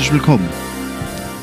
[0.00, 0.48] Herzlich willkommen.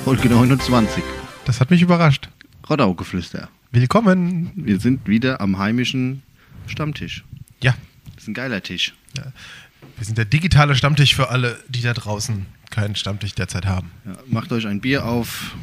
[0.03, 1.03] Folge 29.
[1.45, 2.27] Das hat mich überrascht.
[2.67, 3.49] Roddaugeflüster.
[3.71, 4.51] Willkommen.
[4.55, 6.23] Wir sind wieder am heimischen
[6.65, 7.23] Stammtisch.
[7.61, 7.75] Ja,
[8.15, 8.95] Das ist ein geiler Tisch.
[9.13, 13.91] wir sind der digitale Stammtisch für alle, die da draußen keinen Stammtisch derzeit haben.
[14.05, 15.53] Ja, macht euch ein Bier auf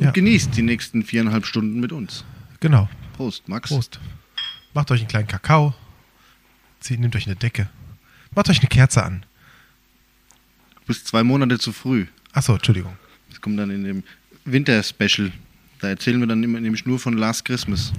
[0.00, 0.10] und Ja.
[0.10, 2.24] genießt die nächsten viereinhalb Stunden mit uns.
[2.58, 2.88] Genau.
[3.12, 3.68] Prost, Max.
[3.70, 4.00] Prost.
[4.74, 5.74] Macht euch einen kleinen Kakao.
[6.80, 7.70] Zieht, nehmt euch eine Decke.
[8.34, 9.24] Macht euch eine Kerze an.
[10.90, 12.06] Bist zwei Monate zu früh.
[12.32, 12.96] Achso, Entschuldigung.
[13.28, 14.02] Das kommt dann in dem
[14.44, 15.30] Winter-Special.
[15.78, 17.92] Da erzählen wir dann nämlich nur von Last Christmas.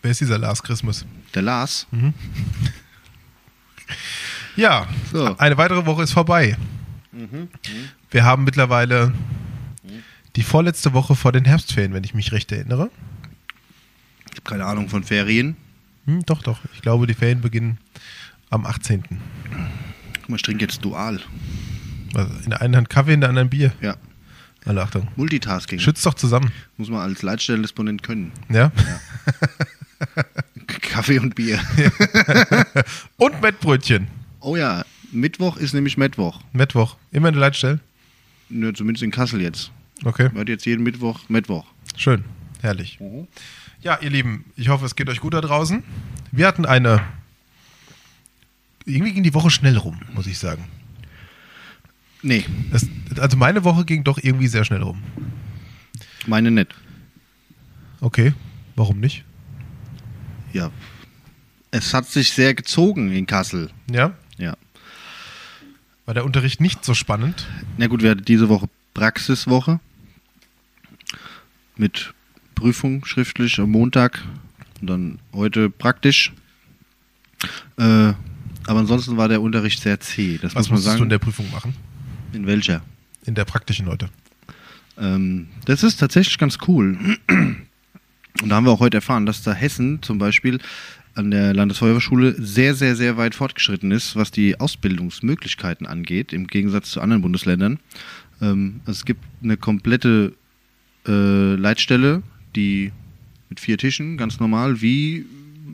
[0.00, 1.04] Wer ist dieser Last Christmas?
[1.34, 1.86] Der Lars.
[4.56, 5.36] Ja, So.
[5.36, 6.56] eine weitere Woche ist vorbei.
[8.10, 9.12] Wir haben mittlerweile
[10.34, 12.90] die vorletzte Woche vor den Herbstferien, wenn ich mich recht erinnere.
[14.30, 15.56] Ich habe keine Ahnung von Ferien.
[16.06, 16.58] Hm, doch, doch.
[16.74, 17.76] Ich glaube, die Ferien beginnen
[18.48, 19.02] am 18.
[20.22, 21.20] Guck mal, ich trinke jetzt dual.
[22.14, 23.72] Also in der einen Hand Kaffee, in der anderen Bier.
[23.80, 23.96] Ja,
[24.64, 25.08] Alle Achtung.
[25.16, 25.78] Multitasking.
[25.78, 26.50] Schützt doch zusammen.
[26.76, 28.32] Muss man als Leitstellendisponent können.
[28.48, 28.72] Ja?
[30.66, 31.60] Kaffee und Bier.
[33.16, 34.08] Und Mettbrötchen.
[34.40, 36.40] Oh ja, Mittwoch ist nämlich Mittwoch.
[36.52, 36.96] Mittwoch.
[37.12, 37.80] Immer eine Leitstelle.
[38.48, 39.70] Nur zumindest in Kassel jetzt.
[40.04, 40.30] Okay.
[40.34, 41.66] Hat jetzt jeden Mittwoch Mittwoch.
[41.96, 42.24] Schön.
[42.62, 42.98] Herrlich.
[43.82, 45.82] Ja, ihr Lieben, ich hoffe, es geht euch gut da draußen.
[46.32, 47.02] Wir hatten eine.
[48.84, 50.64] Irgendwie ging die Woche schnell rum, muss ich sagen.
[52.22, 52.86] Nee, Es,
[53.18, 55.02] also meine Woche ging doch irgendwie sehr schnell rum.
[56.26, 56.74] meine nicht.
[58.00, 58.34] Okay.
[58.76, 59.24] Warum nicht?
[60.52, 60.70] Ja.
[61.70, 63.70] Es hat sich sehr gezogen in Kassel.
[63.90, 64.12] Ja?
[64.38, 64.56] Ja.
[66.04, 67.46] War der Unterricht nicht so spannend?
[67.76, 69.78] Na gut, wir hatten diese Woche Praxiswoche
[71.76, 72.12] mit
[72.54, 74.22] Prüfung schriftlich am Montag
[74.80, 76.32] und dann heute praktisch.
[77.78, 78.12] Äh,
[78.66, 80.38] aber ansonsten war der Unterricht sehr zäh.
[80.38, 80.98] Das Was muss man sagen.
[80.98, 81.74] du in der Prüfung machen?
[82.32, 82.82] In welcher?
[83.26, 84.08] In der praktischen heute.
[84.98, 86.98] Ähm, das ist tatsächlich ganz cool.
[87.28, 90.58] Und da haben wir auch heute erfahren, dass da Hessen zum Beispiel
[91.14, 96.90] an der Landesfeuerwehrschule sehr, sehr, sehr weit fortgeschritten ist, was die Ausbildungsmöglichkeiten angeht, im Gegensatz
[96.92, 97.78] zu anderen Bundesländern.
[98.40, 100.34] Ähm, es gibt eine komplette
[101.06, 102.22] äh, Leitstelle,
[102.54, 102.92] die
[103.48, 105.26] mit vier Tischen, ganz normal, wie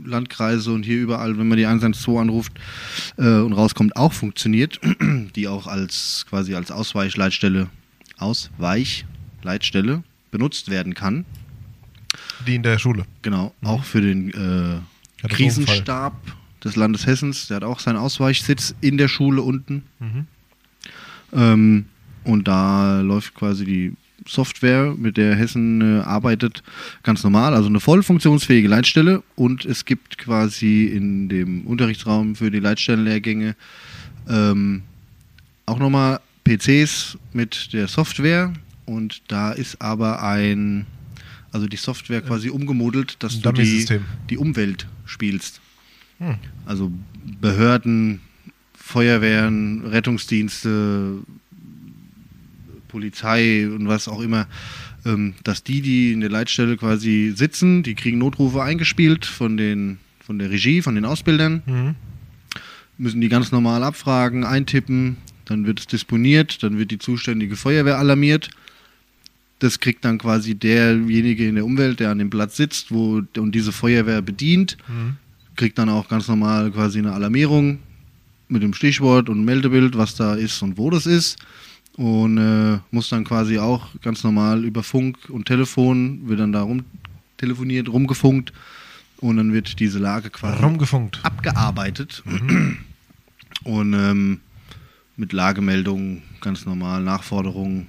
[0.06, 2.52] Landkreise und hier überall, wenn man die 112 anruft
[3.18, 4.80] äh, und rauskommt, auch funktioniert,
[5.36, 7.68] die auch als quasi als Ausweichleitstelle,
[8.18, 11.24] Ausweichleitstelle benutzt werden kann.
[12.46, 13.04] Die in der Schule.
[13.22, 14.80] Genau, auch für den äh.
[15.28, 16.14] Krisenstab
[16.62, 17.48] des Landes Hessens.
[17.48, 19.84] Der hat auch seinen Ausweichsitz in der Schule unten.
[19.98, 20.26] Mhm.
[21.32, 21.86] Ähm,
[22.24, 23.92] und da läuft quasi die
[24.28, 26.62] Software, mit der Hessen äh, arbeitet,
[27.02, 27.54] ganz normal.
[27.54, 29.22] Also eine voll funktionsfähige Leitstelle.
[29.34, 33.56] Und es gibt quasi in dem Unterrichtsraum für die Leitstellenlehrgänge
[34.28, 34.82] ähm,
[35.66, 38.52] auch nochmal PCs mit der Software.
[38.84, 40.86] Und da ist aber ein,
[41.52, 43.86] also die Software quasi umgemodelt, dass du die,
[44.30, 45.60] die Umwelt spielst.
[46.18, 46.36] Hm.
[46.64, 46.92] Also
[47.40, 48.20] Behörden,
[48.74, 51.18] Feuerwehren, Rettungsdienste,
[52.88, 54.46] Polizei und was auch immer,
[55.04, 59.98] ähm, dass die, die in der Leitstelle quasi sitzen, die kriegen Notrufe eingespielt von, den,
[60.20, 61.94] von der Regie, von den Ausbildern, Mhm.
[62.98, 67.98] müssen die ganz normal abfragen, eintippen, dann wird es disponiert, dann wird die zuständige Feuerwehr
[67.98, 68.50] alarmiert.
[69.58, 73.52] Das kriegt dann quasi derjenige in der Umwelt, der an dem Platz sitzt, wo und
[73.54, 75.16] diese Feuerwehr bedient, Mhm.
[75.56, 77.78] kriegt dann auch ganz normal quasi eine Alarmierung
[78.48, 81.36] mit dem Stichwort und Meldebild, was da ist und wo das ist.
[81.96, 86.62] Und äh, muss dann quasi auch ganz normal über Funk und Telefon, wird dann da
[86.62, 86.84] rum
[87.38, 88.52] telefoniert, rumgefunkt
[89.18, 91.20] und dann wird diese Lage quasi Rumgefunkt.
[91.22, 92.22] abgearbeitet.
[93.64, 94.40] Und ähm,
[95.16, 97.86] mit Lagemeldungen, ganz normal, Nachforderungen,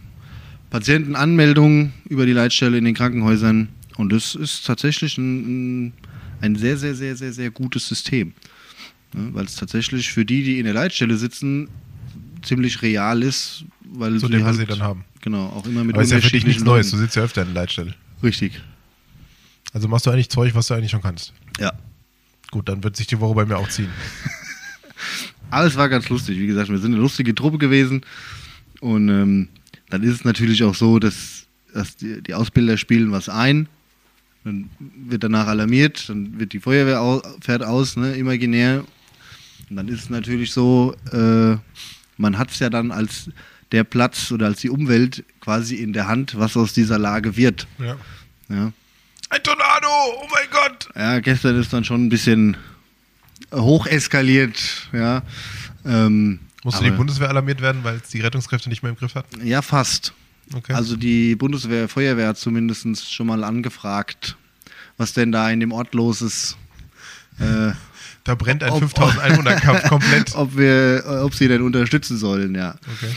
[0.69, 3.69] Patientenanmeldungen über die Leitstelle in den Krankenhäusern.
[3.97, 5.93] Und das ist tatsächlich ein, ein,
[6.41, 8.33] ein sehr, sehr, sehr, sehr, sehr gutes System.
[9.13, 11.69] Ne, weil es tatsächlich für die, die in der Leitstelle sitzen,
[12.41, 15.05] ziemlich real ist, weil Zu dem, was halt, sie dann haben.
[15.21, 16.91] Genau, auch immer mit Aber ist ja für dich nichts Neues.
[16.91, 17.93] Du sitzt ja öfter in der Leitstelle.
[18.23, 18.61] Richtig,
[19.73, 21.33] Also machst du eigentlich Zeug, was du eigentlich schon kannst.
[21.59, 21.71] ja.
[22.49, 23.89] Gut, dann wird sich die Woche bei mir auch ziehen.
[25.49, 26.39] Alles war ganz lustig.
[26.39, 28.01] Wie gesagt, wir sind eine lustige Truppe gewesen.
[28.79, 29.49] Und ähm,
[29.89, 33.67] dann ist es natürlich auch so, dass, dass die, die Ausbilder spielen was ein.
[34.45, 38.85] Dann wird danach alarmiert, dann wird die Feuerwehr au fährt aus, ne, imaginär.
[39.69, 41.57] Und dann ist es natürlich so, äh,
[42.15, 43.29] man hat es ja dann als
[43.71, 47.67] der Platz oder als die Umwelt quasi in der Hand, was aus dieser Lage wird.
[47.79, 47.95] Ja.
[48.49, 48.71] Ja,
[49.29, 49.87] Ein Tornado!
[50.21, 50.89] Oh mein Gott!
[50.95, 52.55] ja gestern ist dann schon ein bisschen
[53.53, 55.21] hoch eskaliert, ja.
[55.85, 59.45] Ähm, Musste die Bundeswehr alarmiert werden, weil es die Rettungskräfte nicht mehr im Griff hatten?
[59.45, 60.13] Ja, fast.
[60.53, 60.73] Okay.
[60.73, 64.37] Also die Bundeswehr, Feuerwehr hat zumindest schon mal angefragt,
[64.97, 66.57] was denn da in dem Ort los ist.
[67.39, 67.71] Äh,
[68.23, 70.35] da brennt ein ob- 5000 Einwohner-Kampf komplett.
[70.35, 72.75] ob wir, ob sie denn unterstützen sollen, ja.
[72.97, 73.13] Okay.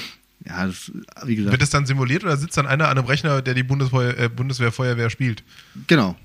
[0.46, 0.90] Ja, das,
[1.26, 3.62] wie gesagt, Wird es dann simuliert oder sitzt dann einer an einem Rechner, der die
[3.62, 5.42] Bundesfeuer, äh, Bundeswehr Feuerwehr spielt?
[5.86, 6.16] genau.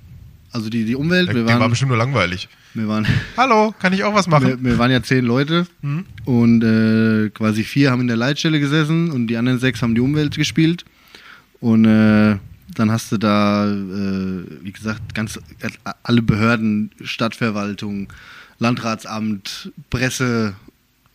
[0.51, 2.47] Also die, die Umwelt, Der, wir der war waren, bestimmt nur langweilig.
[2.75, 4.63] wir waren, Hallo, kann ich auch was wir, machen?
[4.63, 6.05] wir waren ja zehn Leute Hm?
[6.23, 9.99] und äh, quasi vier haben in der Leitstelle gesessen und die anderen sechs haben die
[10.01, 10.85] Umwelt gespielt.
[11.59, 12.37] Und äh,
[12.73, 15.67] dann hast du da, äh, wie gesagt, ganz äh,
[16.03, 18.07] alle Behörden, Stadtverwaltung,
[18.59, 20.53] Landratsamt, Presse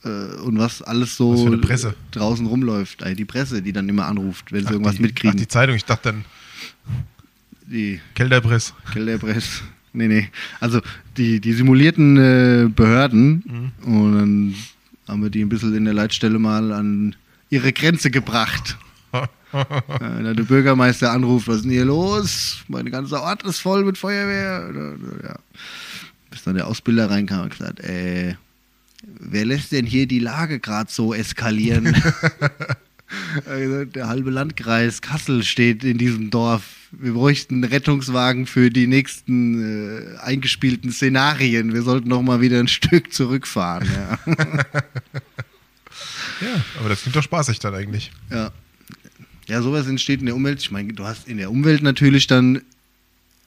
[0.02, 3.02] und was alles so Was draußen rumläuft.
[3.02, 5.36] Äh, die Presse, die dann immer anruft, wenn sie Ach, irgendwas die, mitkriegen.
[5.36, 6.24] Ach, die Zeitung, ich dachte dann
[7.66, 8.74] die Kelderpress.
[8.92, 9.62] Kelderpress.
[9.92, 10.28] Nee, nee.
[10.60, 10.80] Also
[11.16, 14.54] die, die simulierten äh, Behörden und dann
[15.08, 17.16] haben wir die ein bisschen in der Leitstelle mal an
[17.48, 18.78] ihre Grenze gebracht.
[19.52, 19.66] Äh,
[19.98, 22.62] Wenn der Bürgermeister anruft, was ist denn hier los?
[22.68, 24.70] Mein ganzer Ort ist voll mit Feuerwehr.
[25.24, 25.34] Ja.
[26.30, 28.36] Bis dann der Ausbilder reinkam und gesagt, äh,
[29.20, 31.94] wer lässt denn hier die Lage gerade so eskalieren?
[33.44, 36.62] Also, der halbe Landkreis Kassel steht in diesem Dorf.
[36.92, 41.74] Wir bräuchten einen Rettungswagen für die nächsten äh, eingespielten Szenarien.
[41.74, 43.88] Wir sollten noch mal wieder ein Stück zurückfahren.
[43.92, 44.18] Ja.
[46.40, 48.10] Ja, aber das klingt doch spaßig dann eigentlich.
[48.30, 48.50] ja.
[49.46, 50.60] ja, sowas entsteht in der Umwelt.
[50.60, 52.62] Ich meine, du hast in der Umwelt natürlich dann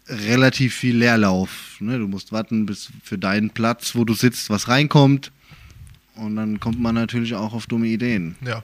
[0.08, 1.78] relativ viel Leerlauf.
[1.80, 1.98] Ne?
[1.98, 5.32] Du musst warten, bis für deinen Platz, wo du sitzt, was reinkommt.
[6.16, 8.36] Und dann kommt man natürlich auch auf dumme Ideen.
[8.46, 8.64] Ja.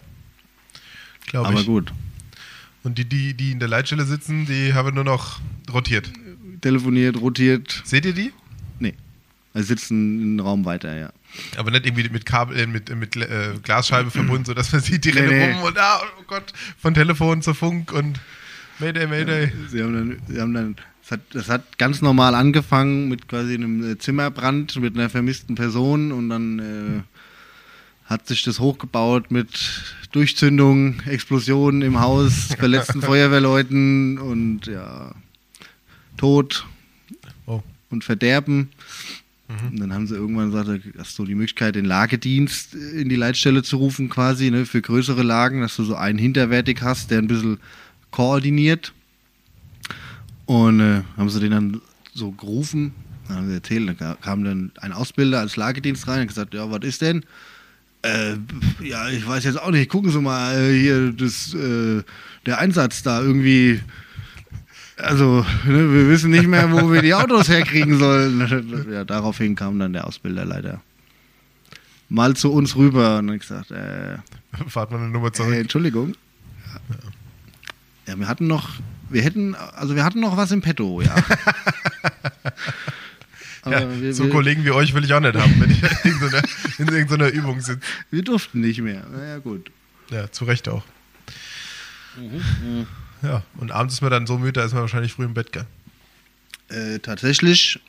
[1.27, 1.65] Glaube Aber ich.
[1.65, 1.91] gut.
[2.83, 5.39] Und die, die, die in der Leitstelle sitzen, die haben nur noch
[5.71, 6.11] rotiert.
[6.61, 7.81] Telefoniert, rotiert.
[7.85, 8.31] Seht ihr die?
[8.79, 8.93] Nee.
[9.53, 11.11] Wir sitzen einen Raum weiter, ja.
[11.57, 15.11] Aber nicht irgendwie mit Kabel, äh, mit, mit äh, Glasscheibe verbunden, sodass man sieht, die
[15.11, 18.19] Nee, rennen rum und ah, oh Gott, von Telefon zu Funk und
[18.79, 19.51] Mayday, Mayday.
[19.69, 23.53] Sie haben dann, sie haben dann das, hat, das hat ganz normal angefangen mit quasi
[23.53, 27.18] einem äh, Zimmerbrand mit einer vermissten Person und dann äh,
[28.09, 35.13] hat sich das hochgebaut mit Durchzündung, Explosionen im Haus, verletzten Feuerwehrleuten und ja,
[36.17, 36.65] Tod
[37.45, 37.61] Oh.
[37.89, 38.69] und Verderben.
[39.71, 43.63] Und dann haben sie irgendwann gesagt, hast du die Möglichkeit, den Lagedienst in die Leitstelle
[43.63, 47.27] zu rufen, quasi, ne, für größere Lagen, dass du so einen hinterwertig hast, der ein
[47.27, 47.57] bisschen
[48.11, 48.93] koordiniert.
[50.45, 51.81] Und äh, haben sie den dann
[52.13, 52.93] so gerufen,
[53.27, 56.53] dann haben sie erzählt, dann ka- kam dann ein Ausbilder als Lagedienst rein und gesagt,
[56.53, 57.23] ja, was ist denn?
[58.01, 58.35] Äh,
[58.81, 62.01] ja, ich weiß jetzt auch nicht, gucken Sie mal, äh, hier, das, äh,
[62.45, 63.81] der Einsatz da irgendwie,
[64.95, 68.87] also, ne, wir wissen nicht mehr, wo wir die Autos herkriegen sollen.
[68.91, 70.81] Ja, daraufhin kam dann der Ausbilder leider
[72.09, 74.17] mal zu uns rüber und hat gesagt, äh,
[74.67, 75.53] Fahrt man eine Nummer zurück.
[75.53, 76.15] äh, Entschuldigung.
[78.07, 78.69] Ja, wir hatten noch,
[79.09, 81.15] wir hätten, also wir hatten noch was im Petto, ja.
[83.63, 85.81] Aber ja, wir, so wir, Kollegen wie euch will ich auch nicht haben, wenn ich
[86.05, 86.43] in irgendeiner,
[86.77, 87.79] in irgendeiner Übung sitze.
[88.11, 89.05] wir durften nicht mehr.
[89.11, 89.71] Naja, gut.
[90.09, 90.83] Ja, zu Recht auch.
[92.17, 92.87] Mhm,
[93.21, 95.51] Ja, und abends ist man dann so müde, da ist man wahrscheinlich früh im Bett,
[95.51, 95.65] gell?
[96.69, 97.79] Äh, tatsächlich,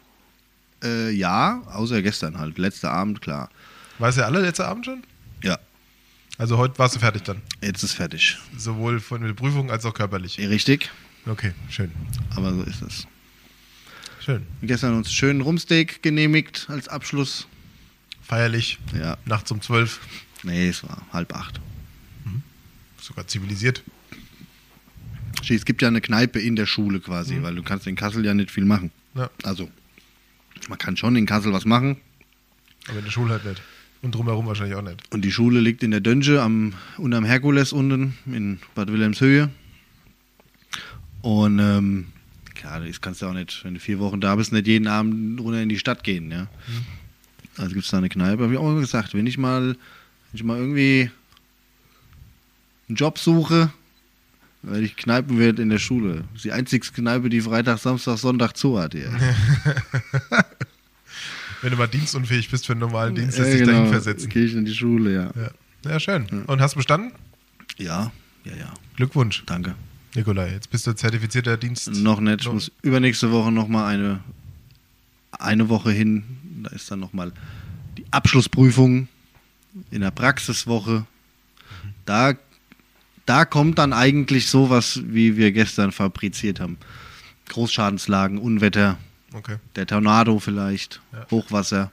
[0.83, 2.59] äh, ja, außer gestern halt.
[2.59, 3.51] Letzter Abend, klar.
[3.99, 5.03] War es ja alle letzte Abend schon?
[5.43, 5.59] Ja,
[6.39, 7.43] Also heute warst du fertig dann.
[7.61, 8.39] jetzt ist fertig.
[8.57, 10.39] Sowohl von der Prüfung als auch körperlich.
[10.39, 10.91] Richtig,
[11.27, 11.91] Okay, schön.
[12.35, 13.07] aber so ist es.
[14.25, 14.43] Schön.
[14.63, 17.47] Gestern uns schönen Rumsteak genehmigt als Abschluss.
[18.23, 18.79] Feierlich.
[18.99, 20.01] Ja, Nachts um zwölf.
[20.43, 21.61] nee, es war halb acht.
[23.01, 23.83] Sogar zivilisiert.
[25.49, 28.35] Es gibt ja eine Kneipe in der Schule quasi, weil du kannst in Kassel ja
[28.35, 28.91] nicht viel machen.
[29.15, 29.71] Ja, Also,
[30.69, 31.97] man kann schon in Kassel was machen.
[32.89, 33.63] aber in der Schule halt nicht.
[34.03, 35.03] Und drumherum wahrscheinlich auch nicht.
[35.13, 39.49] Und die Schule liegt in der Dönge am, unterm Herkules unten in Bad Wilhelmshöhe.
[41.23, 42.07] Und ähm,
[42.61, 45.41] klar, das kannst du auch nicht, wenn du vier Wochen da bist, nicht jeden Abend
[45.41, 46.31] runter in die Stadt gehen.
[46.31, 46.47] Ja?
[47.57, 48.43] Also gibt es da eine Kneipe.
[48.43, 49.77] Habe ich auch immer gesagt, wenn ich mal, wenn
[50.35, 51.11] ich mal irgendwie
[52.89, 53.71] einen Job suche,
[54.63, 56.25] weil ich Kneipenwirt in der Schule.
[56.29, 59.11] Das ist die einzige Kneipe, die Freitag, Samstag, Sonntag zu hat hier.
[61.63, 63.79] Wenn du mal dienstunfähig bist für einen normalen Dienst, Ja, lässt dich genau.
[63.79, 64.29] dahin versetzen.
[64.31, 65.31] Gehe ich in die Schule, ja.
[65.35, 65.51] Ja.
[65.93, 66.27] ja, schön.
[66.47, 67.13] Und hast bestanden?
[67.77, 68.13] Ja,
[68.45, 68.73] ja, ja.
[68.97, 69.75] Glückwunsch, Danke.
[70.15, 70.53] Nikolai.
[70.53, 71.91] Jetzt bist du zertifizierter Dienst.
[71.93, 72.41] Noch nicht.
[72.43, 74.21] Ich muss übernächste Woche noch mal eine,
[75.33, 76.25] eine Woche hin.
[76.63, 77.33] Da ist dann noch mal
[77.97, 79.09] die Abschlussprüfung
[79.91, 81.07] in der Praxiswoche.
[82.05, 82.35] Da,
[83.27, 86.77] da kommt dann eigentlich sowas, wie wir gestern fabriziert haben.
[87.49, 88.99] Großschadenslagen, Unwetter,
[89.33, 89.57] Okay.
[89.77, 91.27] der Tornado vielleicht, Ja.
[91.31, 91.93] Hochwasser.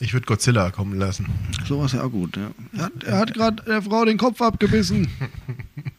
[0.00, 1.26] Ich würde Godzilla kommen lassen.
[1.66, 2.50] Sowas ja auch gut, ja.
[2.76, 5.08] Er hat, er hat gerade der Frau den Kopf abgebissen.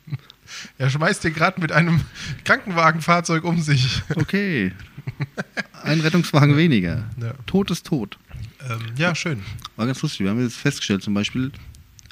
[0.77, 2.01] Er schmeißt dir gerade mit einem
[2.43, 4.01] Krankenwagenfahrzeug um sich.
[4.15, 4.73] Okay.
[5.83, 7.09] Ein Rettungswagen weniger.
[7.21, 7.33] Ja.
[7.45, 8.17] Tod ist tot.
[8.69, 9.43] Ähm, ja, schön.
[9.75, 10.21] War ganz lustig.
[10.21, 11.51] Wir haben jetzt festgestellt, zum Beispiel,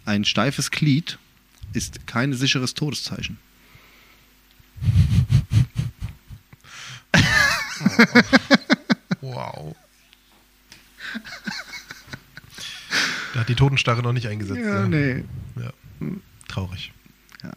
[0.06, 1.18] ein steifes Glied
[1.74, 3.38] ist kein sicheres Todeszeichen.
[9.22, 9.76] Wow.
[13.34, 14.60] Da hat die Totenstarre noch nicht eingesetzt.
[14.60, 14.88] ne?
[14.88, 15.62] nee.
[15.62, 15.72] Ja.
[16.48, 16.92] Traurig.
[17.42, 17.52] Ja.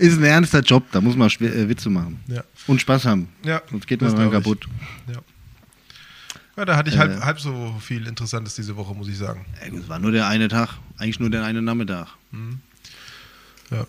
[0.00, 2.20] Ist ein ernster Job, da muss man äh, Witze machen.
[2.26, 2.42] Ja.
[2.66, 3.28] Und Spaß haben.
[3.44, 4.32] Ja, Sonst geht das man ich.
[4.32, 4.66] kaputt.
[5.08, 5.20] Ja.
[6.56, 6.98] ja, da hatte ich Äh.
[7.00, 9.44] halb, halb so viel Interessantes diese Woche, muss ich sagen.
[9.60, 12.08] Es war nur der eine Tag, eigentlich nur der eine Nachmittag.
[13.70, 13.86] Ja.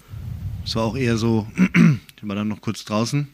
[0.66, 3.28] Es war auch eher so, ich war dann noch kurz draußen,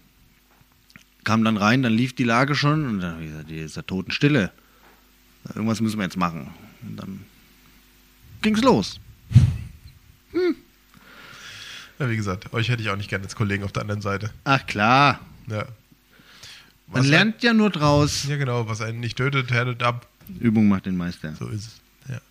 [1.24, 3.76] kam dann rein, dann lief die Lage schon und dann habe ich gesagt, die ist
[3.76, 4.52] ja Totenstille.
[5.56, 6.52] Irgendwas müssen wir jetzt machen.
[6.84, 7.22] Und dann
[8.42, 9.00] ging's los.
[12.00, 14.32] Ja, wie gesagt, euch hätte ich auch nicht gerne als Kollegen auf der anderen Seite.
[14.44, 15.66] Ach klar, Ja.
[16.88, 18.25] man Was lernt ja nur draus.
[18.27, 20.08] Ja, genau, was einen nicht tötet, härtet ab.
[20.39, 21.34] Übung macht den Meister.
[21.39, 21.80] So ist es.
[22.10, 22.22] Ja,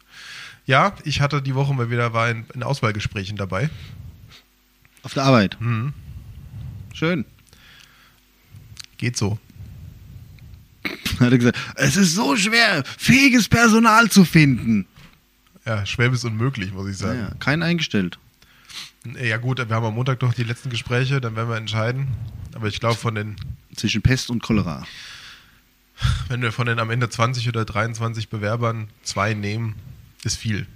[0.66, 3.70] ja ich hatte die Woche mal wieder war in, in Auswahlgesprächen dabei.
[5.02, 5.56] Auf der Arbeit.
[5.60, 5.92] Mhm.
[6.92, 7.24] Schön.
[8.98, 9.38] Geht so.
[11.20, 14.86] Hat er gesagt, es ist so schwer, fähiges Personal zu finden.
[15.64, 17.18] Ja, schwer bis unmöglich, muss ich Ja, sagen.
[17.20, 18.18] ja, kein eingestellt.
[19.20, 19.36] Ja.
[19.36, 22.08] gut, wir haben am Montag noch die letzten Gespräche, dann werden wir entscheiden.
[22.54, 23.36] Aber ich glaube, von den,
[23.74, 24.86] Zwischen Pest und Cholera.
[26.28, 29.76] wenn wir von den am Ende 20 oder 23 Bewerbern zwei nehmen,
[30.24, 30.66] ist viel.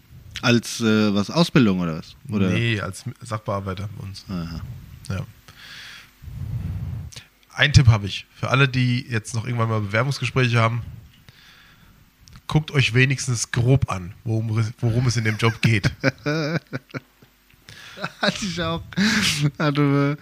[0.43, 2.17] Als äh, was, Ausbildung oder was?
[2.29, 2.51] Oder?
[2.51, 4.25] Nee, als Sachbearbeiter bei uns.
[4.29, 4.61] Aha.
[5.09, 5.27] Ja.
[7.53, 10.83] Ein Tipp habe ich für alle, die jetzt noch irgendwann mal Bewerbungsgespräche haben.
[12.47, 15.91] Guckt euch wenigstens grob an, worum, worum es in dem Job geht.
[18.21, 18.83] Hatte ich auch.
[19.59, 20.17] Hatte,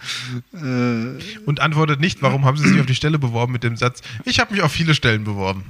[0.53, 4.01] äh, Und antwortet nicht, warum haben Sie sich auf die Stelle beworben mit dem Satz,
[4.25, 5.63] ich habe mich auf viele Stellen beworben.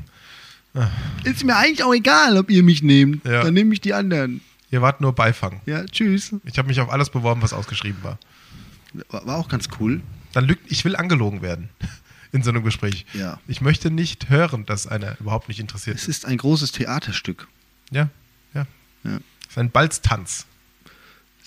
[1.24, 3.25] ist mir eigentlich auch egal, ob ihr mich nehmt.
[3.25, 3.44] Ja.
[3.44, 4.42] Dann nehme ich die anderen.
[4.72, 5.62] Ihr wart nur Beifang.
[5.66, 6.34] Ja, tschüss.
[6.46, 8.20] Ich habe mich auf alles beworben, was ausgeschrieben war.
[9.10, 10.01] War, war auch ganz cool.
[10.34, 11.70] Dann lügt, ich will angelogen werden
[12.32, 13.06] in so einem Gespräch.
[13.13, 13.39] Ja.
[13.48, 16.10] Ich möchte nicht hören, dass einer überhaupt nicht interessiert Es ist.
[16.20, 17.48] ist ein großes Theaterstück.
[17.92, 18.10] Ja,
[18.54, 18.68] ja.
[19.04, 19.18] Ja.
[19.42, 20.46] Es ist ein Balztanz.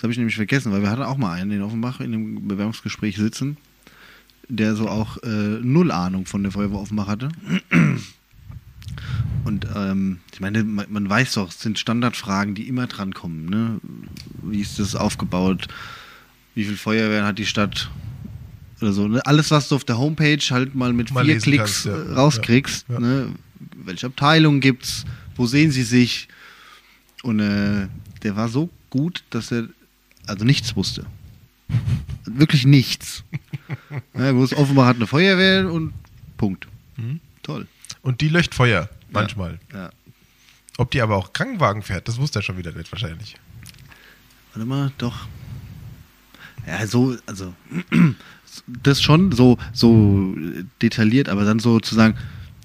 [0.02, 2.48] Das habe ich nämlich vergessen, weil wir hatten auch mal einen in Offenbach in dem
[2.48, 3.56] Bewerbungsgespräch sitzen,
[4.48, 7.28] der so auch äh, null Ahnung von der Feuerwehr Offenbach hatte.
[9.44, 13.46] Und ähm, ich meine, man, man weiß doch, es sind Standardfragen, die immer drankommen.
[13.46, 13.80] Ne?
[14.42, 15.68] Wie ist das aufgebaut?
[16.56, 17.88] Wie viel Feuerwehren hat die Stadt?
[18.80, 19.06] Oder so.
[19.06, 19.24] Ne?
[19.24, 21.92] Alles, was du auf der Homepage halt mal mit Mal vier Klicks kannst, ja.
[21.92, 22.86] äh, rauskriegst.
[22.88, 23.00] Ja, ja.
[23.00, 23.28] Ne?
[23.84, 25.04] Welche Abteilung gibt's?
[25.36, 26.26] Wo sehen sie sich?
[27.22, 27.86] Und äh,
[28.24, 29.68] der war so gut, dass er
[30.32, 31.06] also nichts wusste.
[32.24, 33.24] Wirklich nichts.
[34.14, 35.92] ja, wo es offenbar hat eine Feuerwehr und
[36.36, 36.66] Punkt.
[36.96, 37.20] Mhm.
[37.42, 37.66] Toll.
[38.02, 39.60] Und die löscht Feuer, manchmal.
[39.72, 39.90] Ja.
[40.78, 43.36] Ob die aber auch Krankenwagen fährt, das wusste er schon wieder nicht wahrscheinlich.
[44.52, 45.28] Warte mal, doch.
[46.66, 47.54] Ja, so, also
[48.66, 50.34] das schon so, so
[50.80, 52.16] detailliert, aber dann so zu sagen,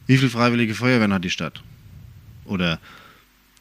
[0.06, 1.62] wie viele freiwillige Feuerwehren hat die Stadt?
[2.46, 2.80] Oder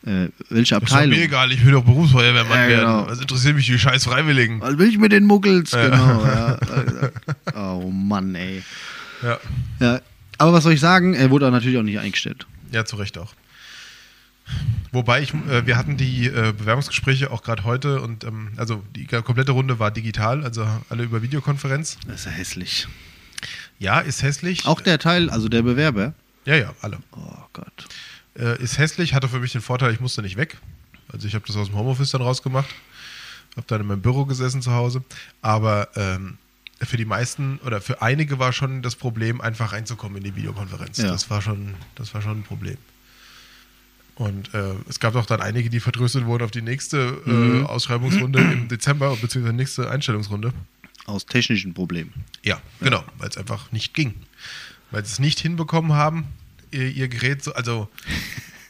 [0.07, 1.19] äh, welche Ist Abteilung?
[1.19, 2.81] mir egal, ich will doch Berufsfeuerwehrmann Ja, werden.
[2.81, 3.07] genau.
[3.09, 4.61] Was interessiert mich die scheiß Freiwilligen?
[4.61, 5.73] Was will ich mit den Muggels?
[5.73, 5.89] Ja.
[5.89, 6.59] Genau, ja.
[7.55, 8.63] Oh Mann, ey.
[9.23, 9.39] Ja,
[9.81, 10.01] Ja,
[10.39, 11.15] aber was soll ich sagen?
[11.15, 12.47] Er wurde natürlich auch nicht eingestellt.
[12.73, 13.35] ja zu Recht auch.
[14.93, 19.07] Wobei ich, äh, wir hatten die äh, Bewerbungsgespräche auch gerade heute und ähm, also die
[19.07, 21.99] komplette Runde war digital, also alle über Videokonferenz.
[22.07, 22.87] Das ist ja hässlich.
[23.81, 24.65] Ja, ist hässlich.
[24.67, 26.15] Auch der Teil, also der Bewerber.
[26.45, 26.99] Ja, ja, alle.
[27.13, 27.19] Oh
[27.53, 27.89] Gott.
[28.39, 30.59] Äh, ist hässlich, hatte für mich den Vorteil, ich musste nicht weg.
[31.09, 32.69] Also ich habe das aus dem Homeoffice dann rausgemacht.
[33.57, 35.03] Habe dann in meinem Büro gesessen zu Hause.
[35.41, 36.37] Aber ähm,
[36.83, 40.99] für die meisten oder für einige war schon das Problem, einfach reinzukommen in die Videokonferenz.
[40.99, 41.09] Ja.
[41.11, 42.77] Das war schon, das war schon ein Problem.
[44.17, 47.67] Und äh, es gab auch dann einige, die vertröstet wurden auf die nächste äh, Mhm.
[47.67, 50.53] Ausschreibungsrunde im Dezember, beziehungsweise nächste Einstellungsrunde.
[51.05, 52.13] Aus technischen Problemen.
[52.43, 54.15] Ja, genau, weil es einfach nicht ging.
[54.91, 56.25] Weil sie es nicht hinbekommen haben,
[56.71, 57.89] ihr, ihr Gerät so, also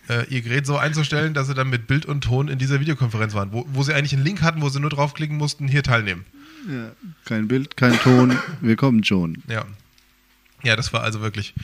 [0.09, 3.35] äh, ihr Gerät so einzustellen, dass sie dann mit Bild und Ton in dieser Videokonferenz
[3.35, 6.25] waren, wo, wo sie eigentlich einen Link hatten, wo sie nur draufklicken mussten, hier teilnehmen.
[6.69, 6.91] Ja.
[7.25, 8.37] Kein Bild, kein Ton.
[8.61, 9.43] Wir kommen schon.
[9.49, 9.65] Ja.
[10.65, 11.55] Ja, das war also wirklich.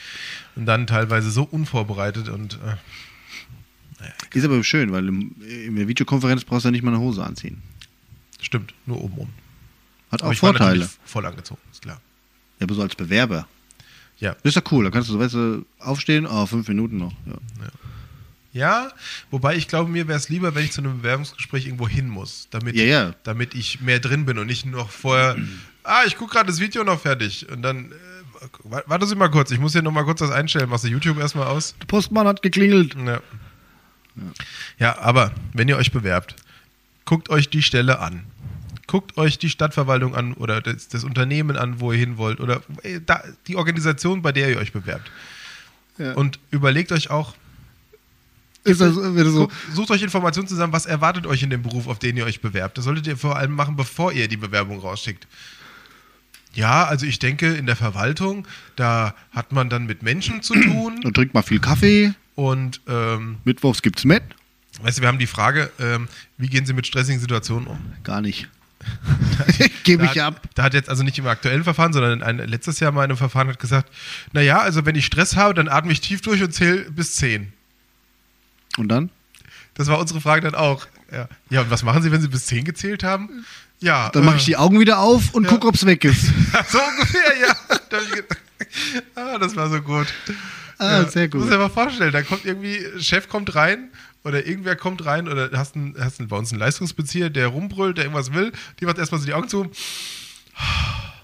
[0.55, 2.59] Und dann teilweise so unvorbereitet und
[4.01, 6.99] äh, Ist aber schön, weil im, in der Videokonferenz brauchst du ja nicht mal eine
[7.01, 7.61] Hose anziehen.
[8.41, 9.29] stimmt, nur oben rum.
[10.11, 10.89] Hat auch Aber war Vorteile.
[11.05, 11.99] voll angezogen, ist klar.
[12.59, 13.47] Ja, aber so als Bewerber.
[14.19, 14.33] Ja.
[14.43, 14.85] Das ist ja cool.
[14.85, 17.11] Da kannst du, weißt du, aufstehen, oh, fünf Minuten noch.
[17.25, 17.35] Ja.
[18.55, 18.91] Ja,
[19.31, 22.47] wobei ich glaube, mir wäre es lieber, wenn ich zu einem Bewerbungsgespräch irgendwo hin muss,
[22.51, 23.15] damit, Ja, ja.
[23.23, 25.35] damit ich mehr drin bin und nicht noch vorher,
[25.83, 29.31] ah, ich gucke gerade das Video noch fertig und dann, äh, wa- warte Sie mal
[29.31, 31.73] kurz, ich muss hier noch mal kurz was einstellen, machst du YouTube erstmal aus?
[31.81, 32.95] Der Postmann hat geklingelt.
[32.95, 33.21] Ja.
[34.77, 36.35] ja, aber wenn ihr euch bewerbt,
[37.05, 38.23] guckt euch die Stelle an.
[38.93, 42.61] Guckt euch die Stadtverwaltung an oder das, das Unternehmen an, wo ihr hin wollt oder
[42.83, 45.09] äh, da, die Organisation, bei der ihr euch bewerbt.
[45.97, 46.13] Ja.
[46.13, 47.33] Und überlegt euch auch,
[48.63, 52.15] Ist das, so, sucht euch Informationen zusammen, was erwartet euch in dem Beruf, auf den
[52.17, 52.77] ihr euch bewerbt.
[52.77, 55.25] Das solltet ihr vor allem machen, bevor ihr die Bewerbung rausschickt.
[56.53, 60.99] Ja, also ich denke, in der Verwaltung, da hat man dann mit Menschen zu tun
[61.01, 62.13] dann trinkt mal viel Kaffee.
[62.35, 64.21] und ähm, Mittwochs gibt's Met.
[64.83, 66.07] weißt du, wir haben die Frage, ähm,
[66.37, 67.79] wie gehen Sie mit stressigen Situationen um?
[68.03, 68.49] Gar nicht.
[69.83, 70.41] Gebe ich hat, ab.
[70.55, 73.17] da hat jetzt also nicht im aktuellen Verfahren, sondern ein, letztes Jahr mal in einem
[73.17, 73.91] Verfahren hat gesagt,
[74.31, 77.51] naja, also wenn ich Stress habe, dann atme ich tief durch und zähle bis 10.
[78.77, 79.09] Und dann?
[79.75, 80.87] Das war unsere Frage dann auch.
[81.11, 83.45] Ja, ja und was machen Sie, wenn Sie bis 10 gezählt haben?
[83.79, 85.49] Ja, Dann mache äh, ich die Augen wieder auf und Ja.
[85.49, 86.25] gucke, ob's weg ist.
[86.69, 87.55] So ungefähr, ja.
[87.99, 90.07] Ich ah, das war so gut.
[90.77, 91.41] Ah, Ja, sehr gut.
[91.41, 93.89] Muss dir mal vorstellen, da kommt irgendwie, Chef kommt rein
[94.23, 97.97] oder irgendwer kommt rein oder hast, einen, hast einen, bei uns einen Leistungsbezieher, der rumbrüllt,
[97.97, 99.69] der irgendwas will, die macht erstmal so die Augen zu.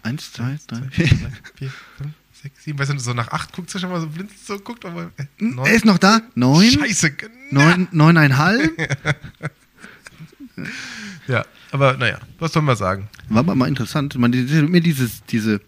[0.04, 1.72] Eins, zwei, drei, Vier, vier.
[1.98, 4.58] fünf, sechs, sieben, weißt du, so nach acht guckt sie schon mal so blind, so
[4.60, 5.26] guckt, aber äh,
[5.66, 6.22] Er ist noch da.
[6.36, 6.72] Neun.
[6.72, 7.32] Scheiße, genau.
[7.52, 8.72] Neun, neuneinhalb.
[11.28, 13.08] Ja, aber naja, was soll man sagen?
[13.30, 14.16] War aber mal interessant.
[14.16, 15.62] Man, mir dieses, diese,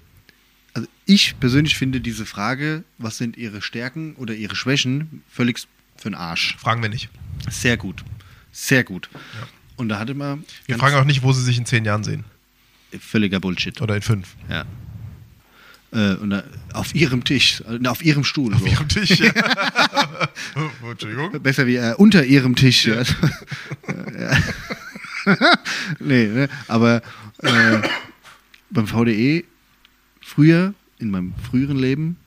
[0.74, 5.60] also ich persönlich finde diese Frage, was sind ihre Stärken oder ihre Schwächen, völlig
[6.01, 6.58] für den Arsch.
[6.58, 7.10] Fragen wir nicht.
[7.50, 8.03] Sehr gut.
[8.51, 9.10] Sehr gut.
[9.75, 12.25] Und da hatte man Wir fragen auch nicht, wo sie sich in zehn Jahren sehen.
[13.00, 13.81] völliger Bullshit.
[13.81, 14.36] Oder in fünf.
[14.50, 14.65] Ja.
[15.93, 16.43] Äh, und da,
[16.74, 18.53] auf ihrem Tisch, äh, auf ihrem Stuhl.
[18.53, 18.65] Auf so.
[18.65, 19.31] ihrem Tisch, ja.
[20.89, 21.41] Entschuldigung.
[21.41, 22.86] Besser wie äh, unter ihrem Tisch.
[22.86, 23.03] Ja.
[24.17, 24.38] ja.
[26.00, 26.50] nee, ne?
[26.67, 27.01] aber
[27.39, 27.81] äh,
[28.70, 29.43] beim VDE
[30.21, 32.17] früher, in meinem früheren Leben,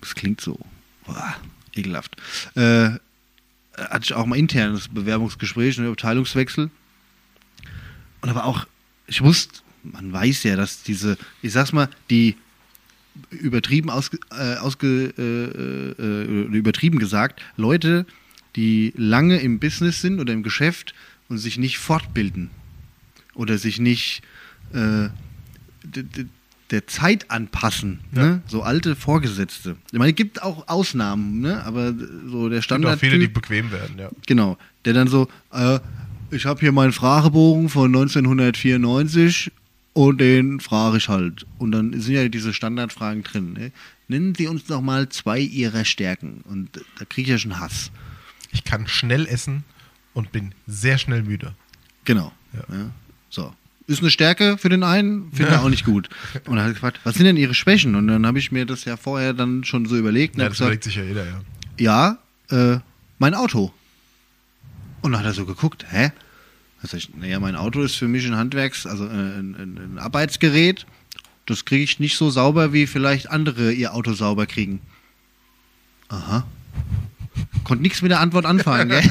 [0.00, 0.58] das klingt so,
[1.04, 1.36] boah,
[1.74, 2.16] ekelhaft,
[2.54, 2.90] äh,
[3.76, 6.70] hatte ich auch mal internes Bewerbungsgespräch, ne, Abteilungswechsel.
[8.20, 8.66] Und aber auch,
[9.06, 12.36] ich wusste, man weiß ja, dass diese, ich sag's mal, die
[13.30, 18.06] übertrieben ausge, äh, ausge äh, äh, äh, übertrieben gesagt, Leute,
[18.56, 20.94] die lange im Business sind oder im Geschäft
[21.28, 22.50] und sich nicht fortbilden
[23.34, 24.22] oder sich nicht
[24.72, 25.08] äh,
[26.70, 28.22] der Zeit anpassen, Ja.
[28.22, 28.42] ne?
[28.46, 29.76] so alte Vorgesetzte.
[29.90, 31.64] Ich meine, es gibt auch Ausnahmen, ne?
[31.64, 31.94] aber
[32.28, 32.96] so der Es gibt Standard.
[32.96, 34.10] auch viele, die bequem werden, ja.
[34.26, 35.78] Genau, der dann so, äh,
[36.30, 39.50] ich habe hier meinen Fragebogen von 1994
[39.94, 41.46] und den frage ich halt.
[41.58, 43.54] Und dann sind ja diese Standardfragen drin.
[43.54, 43.72] Ne?
[44.08, 46.42] Nennen Sie uns noch mal zwei Ihrer Stärken.
[46.44, 47.90] Und da kriege ich ja schon Hass.
[48.52, 49.64] Ich kann schnell essen
[50.14, 51.54] und bin sehr schnell müde.
[52.04, 52.32] Genau.
[52.52, 52.74] Ja.
[52.76, 52.90] Ja.
[53.30, 53.52] So.
[53.88, 55.58] Ist eine Stärke für den einen, finde Ja.
[55.58, 56.08] er auch nicht gut.
[56.46, 57.94] Und dann hat er gefragt, was sind denn Ihre Schwächen?
[57.96, 60.66] Und dann habe ich mir das ja vorher dann schon so überlegt Ja, das gesagt,
[60.66, 62.18] überlegt sich ja jeder, ja.
[62.50, 62.80] ja, äh,
[63.18, 63.72] mein Auto.
[65.00, 66.12] Und dann hat er so geguckt, hä?
[66.82, 69.78] Da sag ich, naja, mein Auto ist für mich ein Handwerks-, also äh, ein, ein,
[69.94, 70.84] ein Arbeitsgerät.
[71.46, 74.80] Das kriege ich nicht so sauber, wie vielleicht andere ihr Auto sauber kriegen.
[76.08, 76.46] Aha.
[77.64, 79.02] Konnte nichts mit der Antwort anfangen, gell?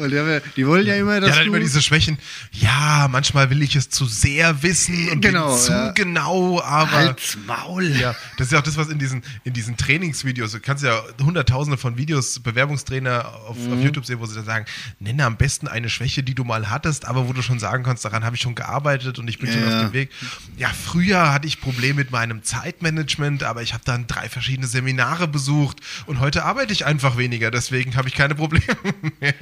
[0.00, 0.10] Und
[0.56, 1.48] die, wollen ja immer, dass dann du...
[1.50, 2.18] immer diese Schwächen.
[2.52, 5.90] Ja, manchmal will ich es zu sehr wissen und Genau, zu ja.
[5.92, 6.90] genau, aber.
[6.90, 7.84] Halt's Maul.
[7.96, 11.00] Ja, das ist ja auch das, was in diesen, in diesen Trainingsvideos, du kannst ja
[11.22, 13.72] hunderttausende von Videos, Bewerbungstrainer auf, Mhm.
[13.74, 14.64] auf YouTube sehen, wo sie dann sagen,
[14.98, 18.04] nenne am besten eine Schwäche, die du mal hattest, aber wo du schon sagen kannst,
[18.04, 19.76] daran habe ich schon gearbeitet und ich bin schon Ja.
[19.78, 20.10] auf dem Weg.
[20.56, 25.28] Ja, früher hatte ich Probleme mit meinem Zeitmanagement, aber ich habe dann drei verschiedene Seminare
[25.28, 28.64] besucht und heute arbeite ich einfach weniger, deswegen habe ich keine Probleme
[29.20, 29.34] mehr.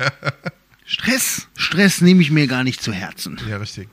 [0.88, 1.48] Stress.
[1.54, 3.38] Stress nehme ich mir gar nicht zu Herzen.
[3.46, 3.90] Ja, richtig.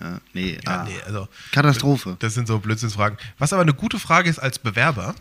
[0.00, 2.16] Ja, nee, Ja, ah, nee, also Katastrophe.
[2.20, 3.18] Das sind so Blödsinnsfragen.
[3.38, 5.16] Was aber eine gute Frage ist als Bewerber,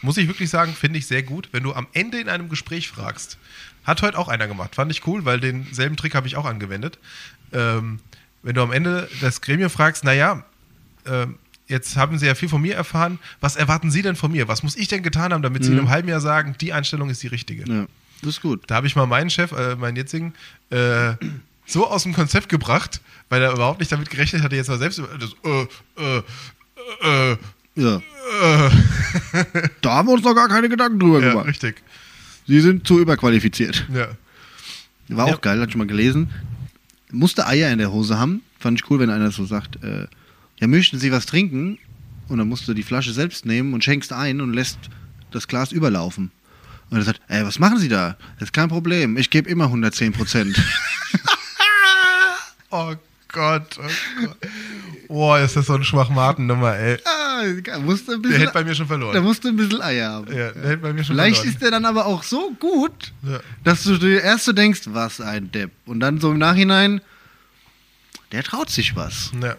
[0.00, 2.88] muss ich wirklich sagen, finde ich sehr gut, wenn du am Ende in einem Gespräch
[2.88, 3.36] fragst.
[3.84, 6.98] Hat heute auch einer gemacht, fand ich cool, weil denselben Trick habe ich auch angewendet.
[7.52, 8.00] Ähm,
[8.42, 10.46] wenn du am Ende das Gremium fragst, naja,
[11.04, 14.48] ähm, jetzt haben Sie ja viel von mir erfahren, was erwarten Sie denn von mir?
[14.48, 17.10] Was muss ich denn getan haben, damit Sie in einem halben Jahr sagen, die Einstellung
[17.10, 17.70] ist die richtige?
[17.70, 17.86] Ja,
[18.22, 18.62] das ist gut.
[18.66, 20.34] Da habe ich mal meinen Chef, äh, meinen jetzigen,
[20.70, 21.14] äh,
[21.66, 24.98] so aus dem Konzept gebracht, weil er überhaupt nicht damit gerechnet hatte, jetzt mal selbst
[24.98, 26.22] über- das, äh,
[27.02, 27.36] äh, äh,
[27.76, 27.96] Ja.
[27.96, 28.70] äh,
[29.80, 31.46] Da haben wir uns noch gar keine Gedanken drüber ja, gemacht.
[31.46, 31.82] richtig.
[32.46, 33.86] Sie sind zu überqualifiziert.
[33.92, 34.08] Ja.
[35.08, 35.34] War Ja.
[35.34, 36.30] auch geil, hatte ich mal gelesen.
[37.10, 38.42] Musste Eier in der Hose haben.
[38.58, 40.06] Fand ich cool, wenn einer so sagt, äh,
[40.60, 41.78] ja, möchten Sie was trinken?
[42.28, 44.78] Und dann musst du die Flasche selbst nehmen und schenkst ein und lässt
[45.30, 46.30] das Glas überlaufen.
[46.90, 48.16] Und er sagt, ey, was machen Sie da?
[48.38, 50.56] Das ist kein Problem, ich gebe immer 110 Prozent.
[52.70, 52.94] Oh
[53.28, 53.82] Gott, oh
[54.26, 54.36] Gott.
[55.08, 56.98] Boah, ist das so eine Schwachmatennummer, ey.
[57.04, 59.22] ah, musste ein Der bisschen, hätte bei mir schon verloren.
[59.22, 60.26] musst du ein bisschen Eier haben.
[60.28, 61.54] Ja, der hätte bei mir schon Vielleicht verloren.
[61.54, 63.38] ist der dann aber auch so gut, Ja.
[63.64, 65.70] dass du dir erst so denkst, was ein Depp.
[65.86, 67.00] Und dann so im Nachhinein,
[68.32, 69.30] der traut sich was.
[69.40, 69.54] Ja.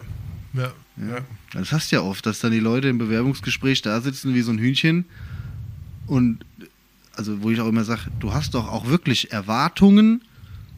[0.52, 0.72] Ja.
[0.98, 1.18] ja.
[1.52, 4.52] Das hast du ja oft, dass dann die Leute im Bewerbungsgespräch da sitzen wie so
[4.52, 5.06] ein Hühnchen
[6.06, 6.44] und
[7.16, 10.22] also wo ich auch immer sage, du hast doch auch wirklich Erwartungen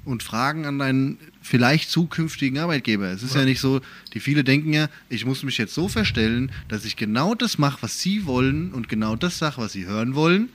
[0.05, 3.07] und Fragen an deinen vielleicht zukünftigen Arbeitgeber.
[3.07, 3.41] Es ist ja.
[3.41, 3.47] Ja.
[3.47, 3.81] nicht so,
[4.15, 7.79] die viele denken ja, ich muss mich jetzt so verstellen, dass ich genau das mache,
[7.83, 10.49] was sie wollen und genau das sage, was sie hören wollen.